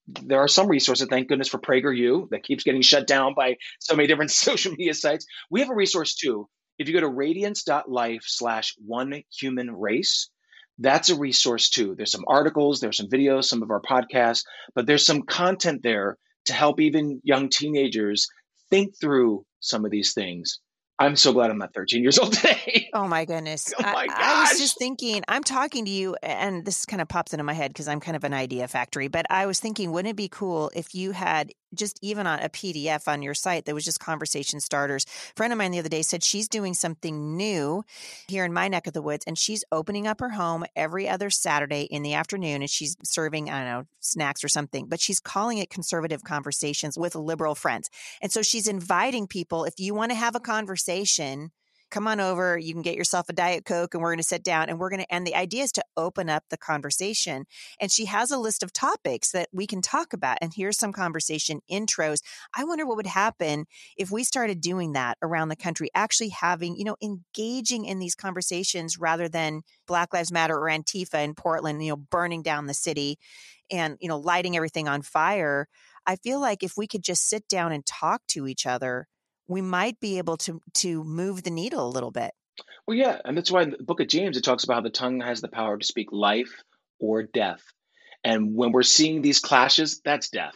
there 0.08 0.40
are 0.40 0.48
some 0.48 0.68
resources, 0.68 1.08
thank 1.10 1.28
goodness 1.28 1.50
for 1.50 1.60
PragerU, 1.60 2.30
that 2.30 2.44
keeps 2.44 2.64
getting 2.64 2.82
shut 2.82 3.08
down 3.08 3.34
by 3.36 3.58
so 3.80 3.96
many 3.96 4.08
different 4.08 4.32
social 4.48 4.72
media 4.72 4.94
sites. 4.94 5.26
We 5.50 5.60
have 5.62 5.70
a 5.70 5.76
resource 5.76 6.16
too. 6.16 6.50
If 6.78 6.88
you 6.88 6.94
go 6.94 7.02
to 7.02 7.08
radiance.life 7.08 8.24
slash 8.26 8.76
one 8.86 9.24
human 9.32 9.72
race, 9.72 10.30
that's 10.80 11.10
a 11.10 11.18
resource 11.18 11.70
too. 11.70 11.96
There's 11.96 12.12
some 12.12 12.26
articles, 12.28 12.80
there's 12.80 12.98
some 12.98 13.10
videos, 13.10 13.46
some 13.46 13.64
of 13.64 13.72
our 13.72 13.82
podcasts, 13.82 14.44
but 14.76 14.86
there's 14.86 15.06
some 15.06 15.24
content 15.24 15.82
there 15.82 16.18
to 16.46 16.54
help 16.54 16.80
even 16.80 17.20
young 17.24 17.50
teenagers 17.50 18.28
think 18.70 18.94
through 19.00 19.46
some 19.60 19.86
of 19.86 19.92
these 19.92 20.14
things. 20.14 20.60
I'm 21.00 21.16
so 21.16 21.32
glad 21.32 21.52
I'm 21.52 21.60
not 21.60 21.74
13 21.74 22.02
years 22.02 22.18
old 22.18 22.34
today. 22.34 22.90
Oh 22.94 23.08
my 23.08 23.26
goodness. 23.26 23.74
oh 23.78 23.84
my 23.84 24.08
I, 24.10 24.46
I, 24.48 24.50
was 24.50 24.60
just 24.60 24.80
thinking, 24.80 25.24
I'm 25.28 25.44
talking 25.44 25.86
to 25.86 25.92
you, 25.92 26.16
and 26.24 26.66
this 26.66 26.86
kind 26.86 27.02
of 27.02 27.08
pops 27.08 27.34
into 27.34 27.44
my 27.44 27.54
head 27.54 27.72
because 27.72 27.88
I'm 27.88 28.00
kind 28.00 28.16
of 28.16 28.24
an 28.24 28.34
idea 28.34 28.68
factory, 28.68 29.08
but 29.08 29.26
I 29.30 29.46
was 29.46 29.60
thinking, 29.60 29.92
wouldn't 29.92 30.12
it 30.12 30.16
be 30.16 30.28
cool 30.28 30.72
if 30.76 30.96
you 30.96 31.12
had 31.12 31.52
just 31.76 32.00
even 32.02 32.26
on 32.26 32.40
a 32.40 32.48
PDF 32.48 33.10
on 33.10 33.22
your 33.22 33.34
site 33.34 33.66
that 33.66 33.76
was 33.76 33.84
just 33.84 34.00
conversation 34.00 34.62
starters. 34.62 35.06
A 35.06 35.34
friend 35.36 35.52
of 35.52 35.60
mine 35.60 35.72
the 35.72 35.80
other 35.80 35.90
day 35.90 36.02
said 36.02 36.24
she's 36.24 36.48
doing 36.48 36.74
something 36.74 37.36
new 37.36 37.84
here 38.30 38.46
in 38.46 38.54
my 38.54 38.70
neck 38.70 38.88
of 38.88 38.94
the 38.94 39.02
woods 39.02 39.26
and 39.28 39.38
she's 39.38 39.66
opening 39.70 40.08
up 40.08 40.22
her 40.22 40.30
home 40.30 40.64
every 40.78 41.10
other 41.10 41.30
Saturday 41.30 41.82
in 41.82 42.04
the 42.04 42.14
afternoon 42.14 42.62
and 42.62 42.70
she's 42.70 42.96
serving, 43.04 43.50
I 43.50 43.58
don't 43.58 43.68
know, 43.68 43.84
snacks 44.00 44.46
or 44.46 44.48
something, 44.48 44.88
but 44.88 45.02
she's 45.02 45.20
calling 45.20 45.58
it 45.58 45.70
conservative 45.70 46.24
conversations 46.24 46.98
with 46.98 47.16
liberal 47.16 47.54
friends. 47.54 47.90
And 48.22 48.32
so 48.32 48.42
she's 48.42 48.68
inviting 48.68 49.28
people 49.28 49.66
if 49.66 49.78
you 49.78 49.94
want 49.94 50.12
to 50.12 50.16
have 50.16 50.36
a 50.36 50.40
conversation 50.40 50.87
come 51.90 52.08
on 52.08 52.20
over. 52.20 52.58
You 52.58 52.74
can 52.74 52.82
get 52.82 52.96
yourself 52.96 53.30
a 53.30 53.34
Diet 53.34 53.66
Coke 53.66 53.94
and 53.94 54.02
we're 54.04 54.12
going 54.12 54.18
to 54.18 54.24
sit 54.24 54.44
down 54.44 54.70
and 54.70 54.80
we're 54.80 54.90
going 54.90 55.02
to, 55.02 55.14
and 55.14 55.26
the 55.26 55.36
idea 55.36 55.64
is 55.64 55.72
to 55.74 55.84
open 55.96 56.30
up 56.30 56.44
the 56.50 56.58
conversation. 56.58 57.46
And 57.80 57.92
she 57.92 58.06
has 58.06 58.32
a 58.32 58.38
list 58.38 58.64
of 58.64 58.74
topics 58.74 59.32
that 59.32 59.50
we 59.54 59.68
can 59.68 59.82
talk 59.82 60.14
about. 60.14 60.38
And 60.42 60.52
here's 60.54 60.78
some 60.78 60.92
conversation 60.92 61.62
intros. 61.72 62.20
I 62.56 62.66
wonder 62.66 62.86
what 62.86 62.98
would 62.98 63.08
happen 63.08 63.66
if 63.98 64.12
we 64.12 64.24
started 64.24 64.62
doing 64.62 64.94
that 64.94 65.18
around 65.22 65.50
the 65.50 65.56
country, 65.56 65.90
actually 65.96 66.30
having, 66.30 66.76
you 66.76 66.84
know, 66.84 66.98
engaging 67.02 67.86
in 67.86 68.00
these 68.00 68.16
conversations 68.16 68.98
rather 68.98 69.30
than 69.30 69.62
Black 69.88 70.14
Lives 70.14 70.32
Matter 70.32 70.58
or 70.58 70.70
Antifa 70.70 71.24
in 71.24 71.36
Portland, 71.36 71.84
you 71.84 71.92
know, 71.92 71.98
burning 71.98 72.42
down 72.42 72.68
the 72.68 72.74
city 72.74 73.18
and, 73.72 73.98
you 74.00 74.08
know, 74.08 74.18
lighting 74.18 74.56
everything 74.56 74.88
on 74.88 75.02
fire. 75.02 75.68
I 76.06 76.16
feel 76.18 76.40
like 76.40 76.64
if 76.64 76.74
we 76.78 76.88
could 76.88 77.04
just 77.04 77.28
sit 77.30 77.48
down 77.48 77.72
and 77.72 77.86
talk 77.86 78.22
to 78.30 78.48
each 78.48 78.66
other, 78.66 79.08
we 79.48 79.62
might 79.62 80.00
be 80.00 80.18
able 80.18 80.38
to 80.38 80.62
to 80.76 81.04
move 81.04 81.44
the 81.44 81.50
needle 81.50 81.88
a 81.88 81.90
little 81.90 82.12
bit. 82.12 82.32
Well, 82.88 82.98
yeah, 82.98 83.20
and 83.24 83.38
that's 83.38 83.52
why 83.52 83.64
in 83.64 83.72
the 83.72 83.84
book 83.84 84.00
of 84.00 84.08
James 84.08 84.38
it 84.38 84.44
talks 84.44 84.64
about 84.64 84.76
how 84.76 84.82
the 84.82 84.90
tongue 84.90 85.22
has 85.22 85.42
the 85.42 85.48
power 85.48 85.78
to 85.78 85.86
speak 85.86 86.12
life 86.12 86.64
or 87.00 87.24
death. 87.24 87.62
And 88.24 88.56
when 88.56 88.72
we're 88.72 88.84
seeing 88.84 89.22
these 89.22 89.40
clashes, 89.40 90.02
that's 90.04 90.30
death. 90.30 90.56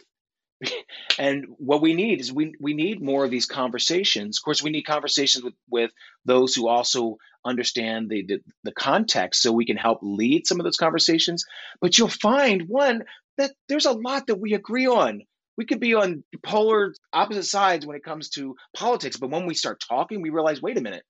and 1.18 1.46
what 1.58 1.82
we 1.82 1.94
need 1.94 2.20
is 2.20 2.32
we 2.32 2.54
we 2.60 2.74
need 2.74 3.02
more 3.02 3.24
of 3.24 3.30
these 3.30 3.46
conversations. 3.46 4.38
Of 4.38 4.44
course, 4.44 4.62
we 4.62 4.70
need 4.70 4.82
conversations 4.82 5.44
with 5.44 5.54
with 5.68 5.90
those 6.24 6.54
who 6.54 6.68
also 6.68 7.18
understand 7.44 8.08
the, 8.08 8.24
the 8.24 8.40
the 8.64 8.72
context, 8.72 9.42
so 9.42 9.52
we 9.52 9.66
can 9.66 9.76
help 9.76 9.98
lead 10.02 10.46
some 10.46 10.60
of 10.60 10.64
those 10.64 10.76
conversations. 10.76 11.44
But 11.80 11.98
you'll 11.98 12.08
find 12.08 12.68
one 12.68 13.04
that 13.38 13.52
there's 13.68 13.86
a 13.86 13.92
lot 13.92 14.26
that 14.26 14.40
we 14.40 14.54
agree 14.54 14.86
on 14.86 15.22
we 15.56 15.66
could 15.66 15.80
be 15.80 15.94
on 15.94 16.24
polar 16.42 16.94
opposite 17.12 17.44
sides 17.44 17.86
when 17.86 17.96
it 17.96 18.04
comes 18.04 18.30
to 18.30 18.56
politics, 18.76 19.16
but 19.16 19.30
when 19.30 19.46
we 19.46 19.54
start 19.54 19.82
talking, 19.86 20.22
we 20.22 20.30
realize, 20.30 20.62
wait 20.62 20.78
a 20.78 20.82
minute, 20.82 21.04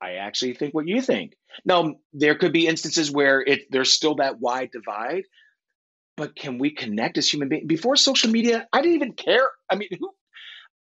I 0.00 0.14
actually 0.14 0.54
think 0.54 0.74
what 0.74 0.88
you 0.88 1.02
think. 1.02 1.34
Now, 1.64 1.96
there 2.12 2.36
could 2.36 2.52
be 2.52 2.66
instances 2.66 3.10
where 3.10 3.40
it 3.40 3.70
there's 3.70 3.92
still 3.92 4.16
that 4.16 4.40
wide 4.40 4.70
divide, 4.72 5.24
but 6.16 6.34
can 6.34 6.58
we 6.58 6.70
connect 6.70 7.18
as 7.18 7.28
human 7.28 7.48
beings? 7.48 7.66
Before 7.66 7.96
social 7.96 8.30
media, 8.30 8.66
I 8.72 8.80
didn't 8.80 8.96
even 8.96 9.12
care. 9.12 9.48
I 9.68 9.76
mean, 9.76 9.88
who, 9.98 10.10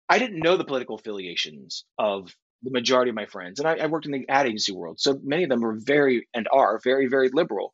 I 0.09 0.19
didn't 0.19 0.41
know 0.43 0.57
the 0.57 0.65
political 0.65 0.97
affiliations 0.97 1.85
of 1.99 2.35
the 2.63 2.71
majority 2.71 3.11
of 3.11 3.15
my 3.15 3.27
friends, 3.27 3.61
and 3.61 3.69
I, 3.69 3.77
I 3.77 3.87
worked 3.87 4.07
in 4.07 4.13
the 4.13 4.29
ad 4.29 4.47
agency 4.47 4.73
world, 4.73 4.99
so 4.99 5.19
many 5.23 5.45
of 5.45 5.51
them 5.51 5.61
were 5.61 5.77
very 5.79 6.29
and 6.35 6.49
are 6.53 6.81
very, 6.83 7.07
very 7.07 7.31
liberal. 7.33 7.73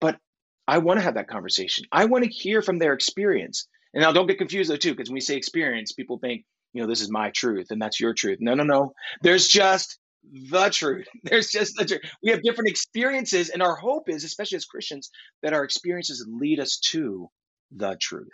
But 0.00 0.18
I 0.66 0.78
want 0.78 0.98
to 0.98 1.04
have 1.04 1.14
that 1.14 1.28
conversation. 1.28 1.84
I 1.92 2.06
want 2.06 2.24
to 2.24 2.30
hear 2.30 2.60
from 2.60 2.78
their 2.78 2.92
experience. 2.92 3.68
And 3.96 4.02
now 4.02 4.12
don't 4.12 4.26
get 4.26 4.36
confused 4.36 4.68
though 4.70 4.76
too, 4.76 4.90
because 4.92 5.08
when 5.08 5.14
we 5.14 5.20
say 5.22 5.36
experience, 5.36 5.92
people 5.92 6.18
think, 6.18 6.44
you 6.74 6.82
know, 6.82 6.86
this 6.86 7.00
is 7.00 7.10
my 7.10 7.30
truth 7.30 7.68
and 7.70 7.80
that's 7.80 7.98
your 7.98 8.12
truth. 8.12 8.36
No, 8.42 8.52
no, 8.52 8.62
no. 8.62 8.92
There's 9.22 9.48
just 9.48 9.98
the 10.50 10.68
truth. 10.68 11.08
There's 11.22 11.48
just 11.48 11.76
the 11.78 11.86
truth. 11.86 12.02
We 12.22 12.30
have 12.30 12.42
different 12.42 12.68
experiences, 12.68 13.48
and 13.48 13.62
our 13.62 13.74
hope 13.74 14.10
is, 14.10 14.22
especially 14.22 14.56
as 14.56 14.66
Christians, 14.66 15.08
that 15.42 15.54
our 15.54 15.64
experiences 15.64 16.26
lead 16.28 16.60
us 16.60 16.78
to 16.90 17.28
the 17.74 17.96
truth. 17.98 18.28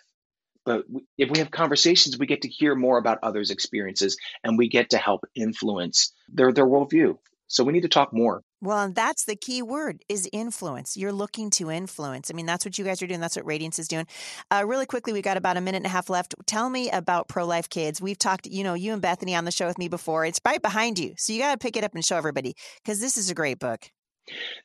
But 0.64 0.84
if 1.16 1.30
we 1.30 1.38
have 1.38 1.52
conversations, 1.52 2.18
we 2.18 2.26
get 2.26 2.42
to 2.42 2.48
hear 2.48 2.74
more 2.74 2.98
about 2.98 3.18
others' 3.22 3.50
experiences, 3.52 4.16
and 4.42 4.58
we 4.58 4.68
get 4.68 4.90
to 4.90 4.98
help 4.98 5.20
influence 5.36 6.12
their 6.28 6.52
their 6.52 6.66
worldview. 6.66 7.18
So 7.52 7.64
we 7.64 7.72
need 7.74 7.82
to 7.82 7.88
talk 7.88 8.14
more. 8.14 8.42
Well, 8.62 8.78
and 8.78 8.94
that's 8.94 9.26
the 9.26 9.36
key 9.36 9.60
word 9.60 10.02
is 10.08 10.26
influence. 10.32 10.96
You're 10.96 11.12
looking 11.12 11.50
to 11.50 11.70
influence. 11.70 12.30
I 12.30 12.34
mean, 12.34 12.46
that's 12.46 12.64
what 12.64 12.78
you 12.78 12.84
guys 12.84 13.02
are 13.02 13.06
doing. 13.06 13.20
That's 13.20 13.36
what 13.36 13.44
Radiance 13.44 13.78
is 13.78 13.88
doing. 13.88 14.06
Uh, 14.50 14.64
really 14.66 14.86
quickly, 14.86 15.12
we 15.12 15.20
got 15.20 15.36
about 15.36 15.58
a 15.58 15.60
minute 15.60 15.78
and 15.78 15.86
a 15.86 15.90
half 15.90 16.08
left. 16.08 16.34
Tell 16.46 16.70
me 16.70 16.90
about 16.90 17.28
Pro 17.28 17.44
Life 17.44 17.68
Kids. 17.68 18.00
We've 18.00 18.18
talked, 18.18 18.46
you 18.46 18.64
know, 18.64 18.72
you 18.72 18.94
and 18.94 19.02
Bethany 19.02 19.34
on 19.34 19.44
the 19.44 19.50
show 19.50 19.66
with 19.66 19.76
me 19.76 19.88
before. 19.88 20.24
It's 20.24 20.40
right 20.46 20.62
behind 20.62 20.98
you. 20.98 21.12
So 21.18 21.34
you 21.34 21.40
got 21.40 21.52
to 21.52 21.58
pick 21.58 21.76
it 21.76 21.84
up 21.84 21.94
and 21.94 22.02
show 22.02 22.16
everybody 22.16 22.54
because 22.82 23.00
this 23.00 23.18
is 23.18 23.28
a 23.28 23.34
great 23.34 23.58
book. 23.58 23.90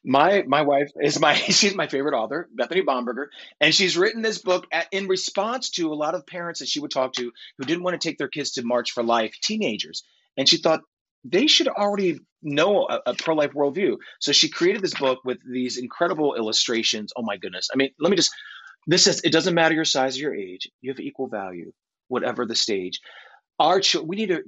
My 0.05 0.43
my 0.47 0.61
wife 0.61 0.91
is 1.01 1.19
my 1.19 1.33
she's 1.33 1.75
my 1.75 1.87
favorite 1.87 2.15
author, 2.15 2.47
Bethany 2.53 2.83
Bomberger, 2.83 3.25
and 3.59 3.75
she's 3.75 3.97
written 3.97 4.21
this 4.21 4.37
book 4.37 4.65
at, 4.71 4.87
in 4.93 5.07
response 5.07 5.71
to 5.71 5.91
a 5.91 5.95
lot 5.95 6.15
of 6.15 6.25
parents 6.25 6.61
that 6.61 6.69
she 6.69 6.79
would 6.79 6.91
talk 6.91 7.13
to 7.13 7.33
who 7.57 7.65
didn't 7.65 7.83
want 7.83 7.99
to 7.99 8.07
take 8.07 8.17
their 8.17 8.29
kids 8.29 8.51
to 8.51 8.63
March 8.63 8.91
for 8.91 9.03
Life, 9.03 9.35
teenagers, 9.41 10.03
and 10.37 10.47
she 10.47 10.57
thought 10.57 10.81
they 11.29 11.47
should 11.47 11.67
already 11.67 12.19
know 12.41 12.87
a, 12.87 13.01
a 13.07 13.13
pro 13.13 13.35
life 13.35 13.51
worldview. 13.53 13.97
So 14.19 14.31
she 14.31 14.49
created 14.49 14.81
this 14.81 14.93
book 14.93 15.19
with 15.25 15.39
these 15.51 15.77
incredible 15.77 16.35
illustrations. 16.35 17.11
Oh 17.17 17.23
my 17.23 17.37
goodness! 17.37 17.69
I 17.73 17.77
mean, 17.77 17.91
let 17.99 18.09
me 18.09 18.15
just 18.15 18.31
this 18.87 19.03
says 19.03 19.21
it 19.23 19.31
doesn't 19.31 19.53
matter 19.53 19.75
your 19.75 19.85
size 19.85 20.17
or 20.17 20.21
your 20.21 20.35
age, 20.35 20.69
you 20.81 20.91
have 20.91 20.99
equal 20.99 21.27
value, 21.27 21.71
whatever 22.07 22.45
the 22.45 22.55
stage. 22.55 23.01
Our 23.59 23.81
ch- 23.81 23.95
we 23.95 24.15
need 24.15 24.29
to 24.29 24.41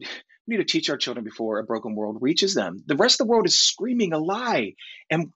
we 0.48 0.56
need 0.56 0.68
to 0.68 0.72
teach 0.72 0.90
our 0.90 0.98
children 0.98 1.24
before 1.24 1.60
a 1.60 1.64
broken 1.64 1.94
world 1.94 2.18
reaches 2.22 2.54
them. 2.54 2.84
The 2.88 2.96
rest 2.96 3.20
of 3.20 3.28
the 3.28 3.32
world 3.32 3.46
is 3.46 3.60
screaming 3.60 4.14
a 4.14 4.18
lie, 4.18 4.74
and 5.10 5.32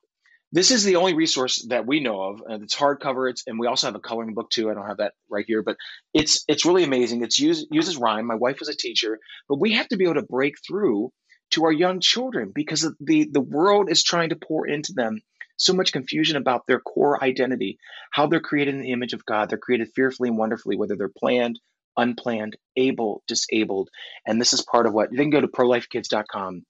this 0.54 0.72
is 0.72 0.84
the 0.84 0.96
only 0.98 1.16
resource 1.16 1.66
that 1.70 1.86
we 1.86 2.00
know 2.00 2.22
of. 2.22 2.42
And 2.48 2.64
it's 2.64 2.76
hardcover. 2.76 3.30
It's 3.30 3.44
and 3.46 3.60
we 3.60 3.68
also 3.68 3.88
have 3.88 3.96
a 3.96 4.00
coloring 4.00 4.34
book 4.36 4.50
too. 4.50 4.72
I 4.72 4.74
don't 4.74 4.88
have 4.88 4.98
that 4.98 5.14
right 5.30 5.46
here, 5.48 5.64
but 5.64 5.76
it's 6.14 6.44
it's 6.48 6.66
really 6.66 6.84
amazing. 6.84 7.24
It's 7.24 7.40
use, 7.40 7.68
uses 7.72 7.98
rhyme. 7.98 8.26
My 8.26 8.36
wife 8.36 8.60
was 8.60 8.70
a 8.70 8.76
teacher, 8.76 9.20
but 9.50 9.60
we 9.60 9.74
have 9.74 9.88
to 9.90 9.98
be 9.98 10.06
able 10.06 10.16
to 10.16 10.24
break 10.24 10.56
through 10.66 11.12
to 11.54 11.66
our 11.66 11.72
young 11.72 12.00
children 12.00 12.52
because 12.54 12.88
the 13.00 13.30
the 13.32 13.42
world 13.42 13.90
is 13.90 14.04
trying 14.04 14.30
to 14.30 14.36
pour 14.36 14.68
into 14.68 14.94
them 14.94 15.22
so 15.58 15.74
much 15.74 15.94
confusion 15.94 16.36
about 16.36 16.66
their 16.68 16.80
core 16.80 17.24
identity, 17.24 17.78
how 18.12 18.28
they're 18.28 18.40
created 18.40 18.76
in 18.76 18.82
the 18.82 18.92
image 18.92 19.14
of 19.14 19.26
God. 19.26 19.50
They're 19.50 19.58
created 19.58 19.90
fearfully 19.96 20.30
and 20.30 20.38
wonderfully, 20.38 20.76
whether 20.76 20.96
they're 20.96 21.10
planned, 21.10 21.60
unplanned, 21.98 22.58
able, 22.76 23.24
disabled. 23.28 23.90
And 24.26 24.42
this 24.42 24.54
is 24.54 24.62
part 24.62 24.88
of 24.88 24.94
what 24.94 25.12
you 25.12 25.18
can 25.18 25.30
go 25.30 25.42
to 25.42 25.48
prolifekids.com 25.48 26.66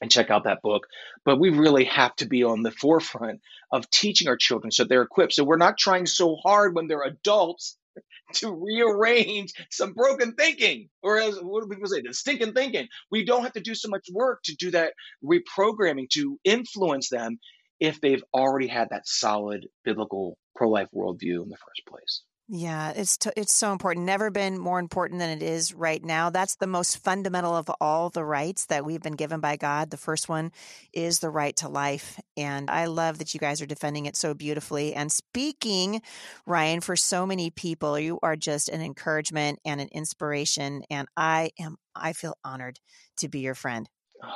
and 0.00 0.10
check 0.10 0.30
out 0.30 0.44
that 0.44 0.62
book. 0.62 0.86
But 1.24 1.38
we 1.38 1.50
really 1.50 1.84
have 1.84 2.14
to 2.16 2.26
be 2.26 2.44
on 2.44 2.62
the 2.62 2.70
forefront 2.70 3.40
of 3.72 3.88
teaching 3.90 4.28
our 4.28 4.36
children 4.36 4.70
so 4.70 4.84
they're 4.84 5.02
equipped. 5.02 5.32
So 5.32 5.44
we're 5.44 5.56
not 5.56 5.78
trying 5.78 6.06
so 6.06 6.36
hard 6.36 6.74
when 6.74 6.86
they're 6.88 7.02
adults 7.02 7.76
to 8.34 8.52
rearrange 8.52 9.52
some 9.70 9.92
broken 9.92 10.34
thinking, 10.34 10.88
or 11.02 11.18
as 11.18 11.36
what 11.36 11.62
do 11.62 11.68
people 11.68 11.88
say, 11.88 12.02
the 12.02 12.14
stinking 12.14 12.52
thinking. 12.52 12.88
We 13.10 13.24
don't 13.24 13.42
have 13.42 13.52
to 13.54 13.60
do 13.60 13.74
so 13.74 13.88
much 13.88 14.06
work 14.12 14.40
to 14.44 14.56
do 14.56 14.70
that 14.72 14.94
reprogramming 15.24 16.08
to 16.10 16.38
influence 16.44 17.08
them 17.08 17.38
if 17.80 18.00
they've 18.00 18.24
already 18.32 18.66
had 18.66 18.88
that 18.90 19.06
solid 19.06 19.66
biblical 19.84 20.38
pro 20.56 20.68
life 20.68 20.88
worldview 20.94 21.42
in 21.42 21.48
the 21.48 21.56
first 21.56 21.82
place. 21.88 22.22
Yeah, 22.46 22.92
it's 22.94 23.16
t- 23.16 23.30
it's 23.38 23.54
so 23.54 23.72
important. 23.72 24.04
Never 24.04 24.30
been 24.30 24.58
more 24.58 24.78
important 24.78 25.18
than 25.18 25.30
it 25.30 25.42
is 25.42 25.72
right 25.72 26.04
now. 26.04 26.28
That's 26.28 26.56
the 26.56 26.66
most 26.66 26.98
fundamental 26.98 27.56
of 27.56 27.70
all 27.80 28.10
the 28.10 28.24
rights 28.24 28.66
that 28.66 28.84
we've 28.84 29.00
been 29.00 29.14
given 29.16 29.40
by 29.40 29.56
God. 29.56 29.88
The 29.90 29.96
first 29.96 30.28
one 30.28 30.52
is 30.92 31.20
the 31.20 31.30
right 31.30 31.56
to 31.56 31.70
life, 31.70 32.20
and 32.36 32.70
I 32.70 32.84
love 32.84 33.16
that 33.18 33.32
you 33.32 33.40
guys 33.40 33.62
are 33.62 33.66
defending 33.66 34.04
it 34.04 34.14
so 34.14 34.34
beautifully. 34.34 34.94
And 34.94 35.10
speaking, 35.10 36.02
Ryan, 36.44 36.82
for 36.82 36.96
so 36.96 37.24
many 37.24 37.48
people, 37.48 37.98
you 37.98 38.18
are 38.22 38.36
just 38.36 38.68
an 38.68 38.82
encouragement 38.82 39.58
and 39.64 39.80
an 39.80 39.88
inspiration. 39.90 40.82
And 40.90 41.08
I 41.16 41.50
am 41.58 41.76
I 41.94 42.12
feel 42.12 42.36
honored 42.44 42.78
to 43.18 43.28
be 43.28 43.40
your 43.40 43.54
friend. 43.54 43.88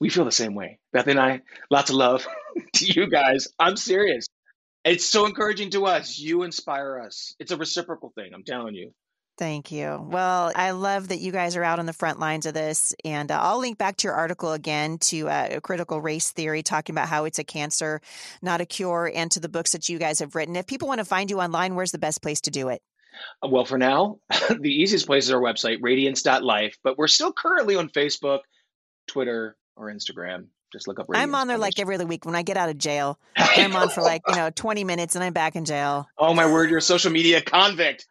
we 0.00 0.08
feel 0.10 0.24
the 0.24 0.32
same 0.32 0.56
way. 0.56 0.80
Beth 0.92 1.06
and 1.06 1.20
I, 1.20 1.42
lots 1.70 1.90
of 1.90 1.96
love 1.96 2.26
to 2.74 2.84
you 2.84 3.08
guys. 3.08 3.46
I'm 3.60 3.76
serious. 3.76 4.26
It's 4.84 5.04
so 5.04 5.26
encouraging 5.26 5.70
to 5.70 5.86
us. 5.86 6.18
You 6.18 6.44
inspire 6.44 7.00
us. 7.00 7.34
It's 7.38 7.52
a 7.52 7.56
reciprocal 7.56 8.12
thing, 8.14 8.32
I'm 8.34 8.44
telling 8.44 8.74
you. 8.74 8.92
Thank 9.38 9.70
you. 9.70 10.04
Well, 10.10 10.50
I 10.56 10.72
love 10.72 11.08
that 11.08 11.20
you 11.20 11.30
guys 11.30 11.54
are 11.54 11.62
out 11.62 11.78
on 11.78 11.86
the 11.86 11.92
front 11.92 12.18
lines 12.18 12.44
of 12.44 12.54
this. 12.54 12.92
And 13.04 13.30
uh, 13.30 13.38
I'll 13.40 13.60
link 13.60 13.78
back 13.78 13.96
to 13.98 14.08
your 14.08 14.14
article 14.14 14.52
again 14.52 14.98
to 14.98 15.28
uh, 15.28 15.60
critical 15.60 16.00
race 16.00 16.32
theory, 16.32 16.64
talking 16.64 16.92
about 16.92 17.08
how 17.08 17.24
it's 17.24 17.38
a 17.38 17.44
cancer, 17.44 18.00
not 18.42 18.60
a 18.60 18.66
cure, 18.66 19.10
and 19.14 19.30
to 19.30 19.38
the 19.38 19.48
books 19.48 19.72
that 19.72 19.88
you 19.88 19.98
guys 19.98 20.18
have 20.18 20.34
written. 20.34 20.56
If 20.56 20.66
people 20.66 20.88
want 20.88 20.98
to 20.98 21.04
find 21.04 21.30
you 21.30 21.40
online, 21.40 21.76
where's 21.76 21.92
the 21.92 21.98
best 21.98 22.20
place 22.20 22.40
to 22.42 22.50
do 22.50 22.68
it? 22.68 22.82
Uh, 23.40 23.48
well, 23.48 23.64
for 23.64 23.78
now, 23.78 24.18
the 24.60 24.72
easiest 24.72 25.06
place 25.06 25.26
is 25.26 25.30
our 25.30 25.40
website, 25.40 25.78
radiance.life, 25.82 26.76
but 26.82 26.98
we're 26.98 27.06
still 27.06 27.32
currently 27.32 27.76
on 27.76 27.90
Facebook, 27.90 28.40
Twitter, 29.06 29.56
or 29.76 29.86
Instagram. 29.86 30.46
Just 30.72 30.86
look 30.86 31.00
up. 31.00 31.06
I'm 31.12 31.34
on 31.34 31.48
there 31.48 31.58
like 31.58 31.78
every 31.78 31.94
other 31.94 32.06
week 32.06 32.24
when 32.24 32.34
I 32.34 32.42
get 32.42 32.56
out 32.56 32.68
of 32.68 32.78
jail. 32.78 33.18
I'm 33.36 33.74
on 33.74 33.88
for 33.88 34.02
like 34.02 34.22
you 34.28 34.36
know 34.36 34.50
20 34.50 34.84
minutes 34.84 35.14
and 35.14 35.24
I'm 35.24 35.32
back 35.32 35.56
in 35.56 35.64
jail. 35.64 36.08
Oh 36.18 36.34
my 36.34 36.50
word! 36.50 36.70
You're 36.70 36.78
a 36.78 36.82
social 36.82 37.10
media 37.10 37.40
convict. 37.40 38.06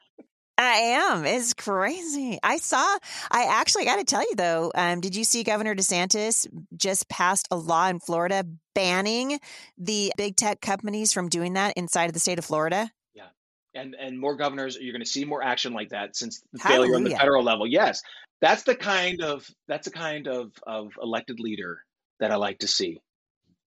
I 0.57 1.11
am. 1.13 1.25
It's 1.25 1.53
crazy. 1.53 2.39
I 2.41 2.57
saw. 2.57 2.83
I 3.29 3.43
actually 3.43 3.85
got 3.85 3.97
to 3.97 4.03
tell 4.03 4.21
you 4.21 4.35
though. 4.35 4.71
Um, 4.73 5.01
did 5.01 5.15
you 5.15 5.23
see 5.23 5.43
Governor 5.43 5.75
DeSantis 5.75 6.47
just 6.75 7.07
passed 7.09 7.47
a 7.51 7.55
law 7.55 7.87
in 7.89 7.99
Florida 7.99 8.43
banning 8.73 9.39
the 9.77 10.11
big 10.17 10.35
tech 10.35 10.59
companies 10.59 11.13
from 11.13 11.29
doing 11.29 11.53
that 11.53 11.77
inside 11.77 12.05
of 12.05 12.13
the 12.13 12.19
state 12.19 12.39
of 12.39 12.45
Florida? 12.45 12.89
Yeah, 13.13 13.27
and 13.75 13.93
and 13.93 14.19
more 14.19 14.35
governors. 14.35 14.77
You're 14.81 14.93
going 14.93 15.03
to 15.03 15.09
see 15.09 15.25
more 15.25 15.43
action 15.43 15.73
like 15.73 15.89
that 15.89 16.15
since 16.15 16.41
the 16.51 16.59
failure 16.59 16.95
on 16.95 17.03
the 17.03 17.11
federal 17.11 17.43
level. 17.43 17.67
Yes, 17.67 18.01
that's 18.41 18.63
the 18.63 18.75
kind 18.75 19.21
of 19.21 19.47
that's 19.67 19.85
the 19.85 19.93
kind 19.93 20.27
of 20.27 20.51
of 20.65 20.93
elected 20.99 21.39
leader 21.39 21.83
that 22.19 22.31
I 22.31 22.35
like 22.35 22.59
to 22.59 22.67
see. 22.67 22.99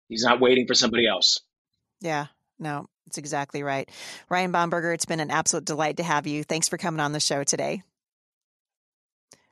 He's 0.08 0.24
not 0.24 0.42
waiting 0.42 0.68
for 0.68 0.74
somebody 0.74 1.08
else. 1.08 1.40
Yeah, 2.02 2.28
no, 2.58 2.88
it's 3.08 3.18
exactly 3.18 3.64
right. 3.64 3.90
Ryan 4.30 4.52
Bomberger, 4.52 4.94
it's 4.94 5.06
been 5.06 5.20
an 5.20 5.32
absolute 5.32 5.66
delight 5.66 5.98
to 5.98 6.04
have 6.04 6.28
you. 6.28 6.44
Thanks 6.44 6.68
for 6.68 6.78
coming 6.78 7.00
on 7.00 7.12
the 7.12 7.20
show 7.20 7.44
today. 7.44 7.84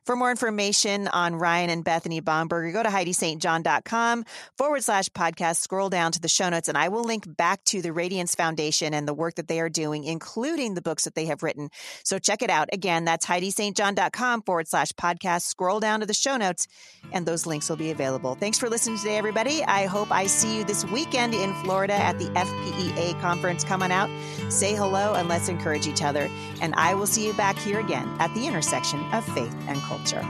For 0.08 0.16
more 0.16 0.30
information 0.30 1.06
on 1.06 1.36
Ryan 1.36 1.68
and 1.68 1.84
Bethany 1.84 2.22
Bomberger, 2.22 2.72
go 2.72 2.82
to 2.82 2.88
HeidiSt.John.com 2.88 4.24
forward 4.56 4.82
slash 4.82 5.10
podcast. 5.10 5.56
Scroll 5.56 5.90
down 5.90 6.12
to 6.12 6.18
the 6.18 6.28
show 6.28 6.48
notes, 6.48 6.66
and 6.66 6.78
I 6.78 6.88
will 6.88 7.04
link 7.04 7.24
back 7.36 7.62
to 7.64 7.82
the 7.82 7.92
Radiance 7.92 8.34
Foundation 8.34 8.94
and 8.94 9.06
the 9.06 9.12
work 9.12 9.34
that 9.34 9.48
they 9.48 9.60
are 9.60 9.68
doing, 9.68 10.04
including 10.04 10.72
the 10.72 10.80
books 10.80 11.04
that 11.04 11.14
they 11.14 11.26
have 11.26 11.42
written. 11.42 11.68
So 12.04 12.18
check 12.18 12.40
it 12.40 12.48
out. 12.48 12.70
Again, 12.72 13.04
that's 13.04 13.26
HeidiSt.John.com 13.26 14.44
forward 14.44 14.66
slash 14.66 14.92
podcast. 14.92 15.42
Scroll 15.42 15.78
down 15.78 16.00
to 16.00 16.06
the 16.06 16.14
show 16.14 16.38
notes, 16.38 16.68
and 17.12 17.26
those 17.26 17.44
links 17.44 17.68
will 17.68 17.76
be 17.76 17.90
available. 17.90 18.34
Thanks 18.34 18.58
for 18.58 18.70
listening 18.70 18.96
today, 18.96 19.18
everybody. 19.18 19.62
I 19.62 19.84
hope 19.84 20.10
I 20.10 20.24
see 20.24 20.56
you 20.56 20.64
this 20.64 20.86
weekend 20.86 21.34
in 21.34 21.52
Florida 21.64 21.92
at 21.92 22.18
the 22.18 22.30
FPEA 22.30 23.20
conference. 23.20 23.62
Come 23.62 23.82
on 23.82 23.92
out, 23.92 24.08
say 24.50 24.74
hello, 24.74 25.12
and 25.12 25.28
let's 25.28 25.50
encourage 25.50 25.86
each 25.86 26.00
other. 26.00 26.30
And 26.62 26.74
I 26.76 26.94
will 26.94 27.06
see 27.06 27.26
you 27.26 27.34
back 27.34 27.58
here 27.58 27.78
again 27.78 28.08
at 28.20 28.34
the 28.34 28.46
intersection 28.46 29.00
of 29.12 29.22
faith 29.34 29.54
and 29.68 29.78
culture 29.82 29.97
culture. 29.98 30.22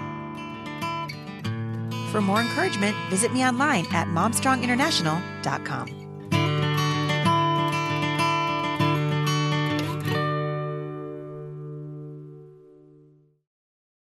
For 2.10 2.20
more 2.20 2.40
encouragement, 2.40 2.96
visit 3.10 3.32
me 3.32 3.44
online 3.44 3.86
at 3.92 4.08
momstronginternational.com. 4.08 6.07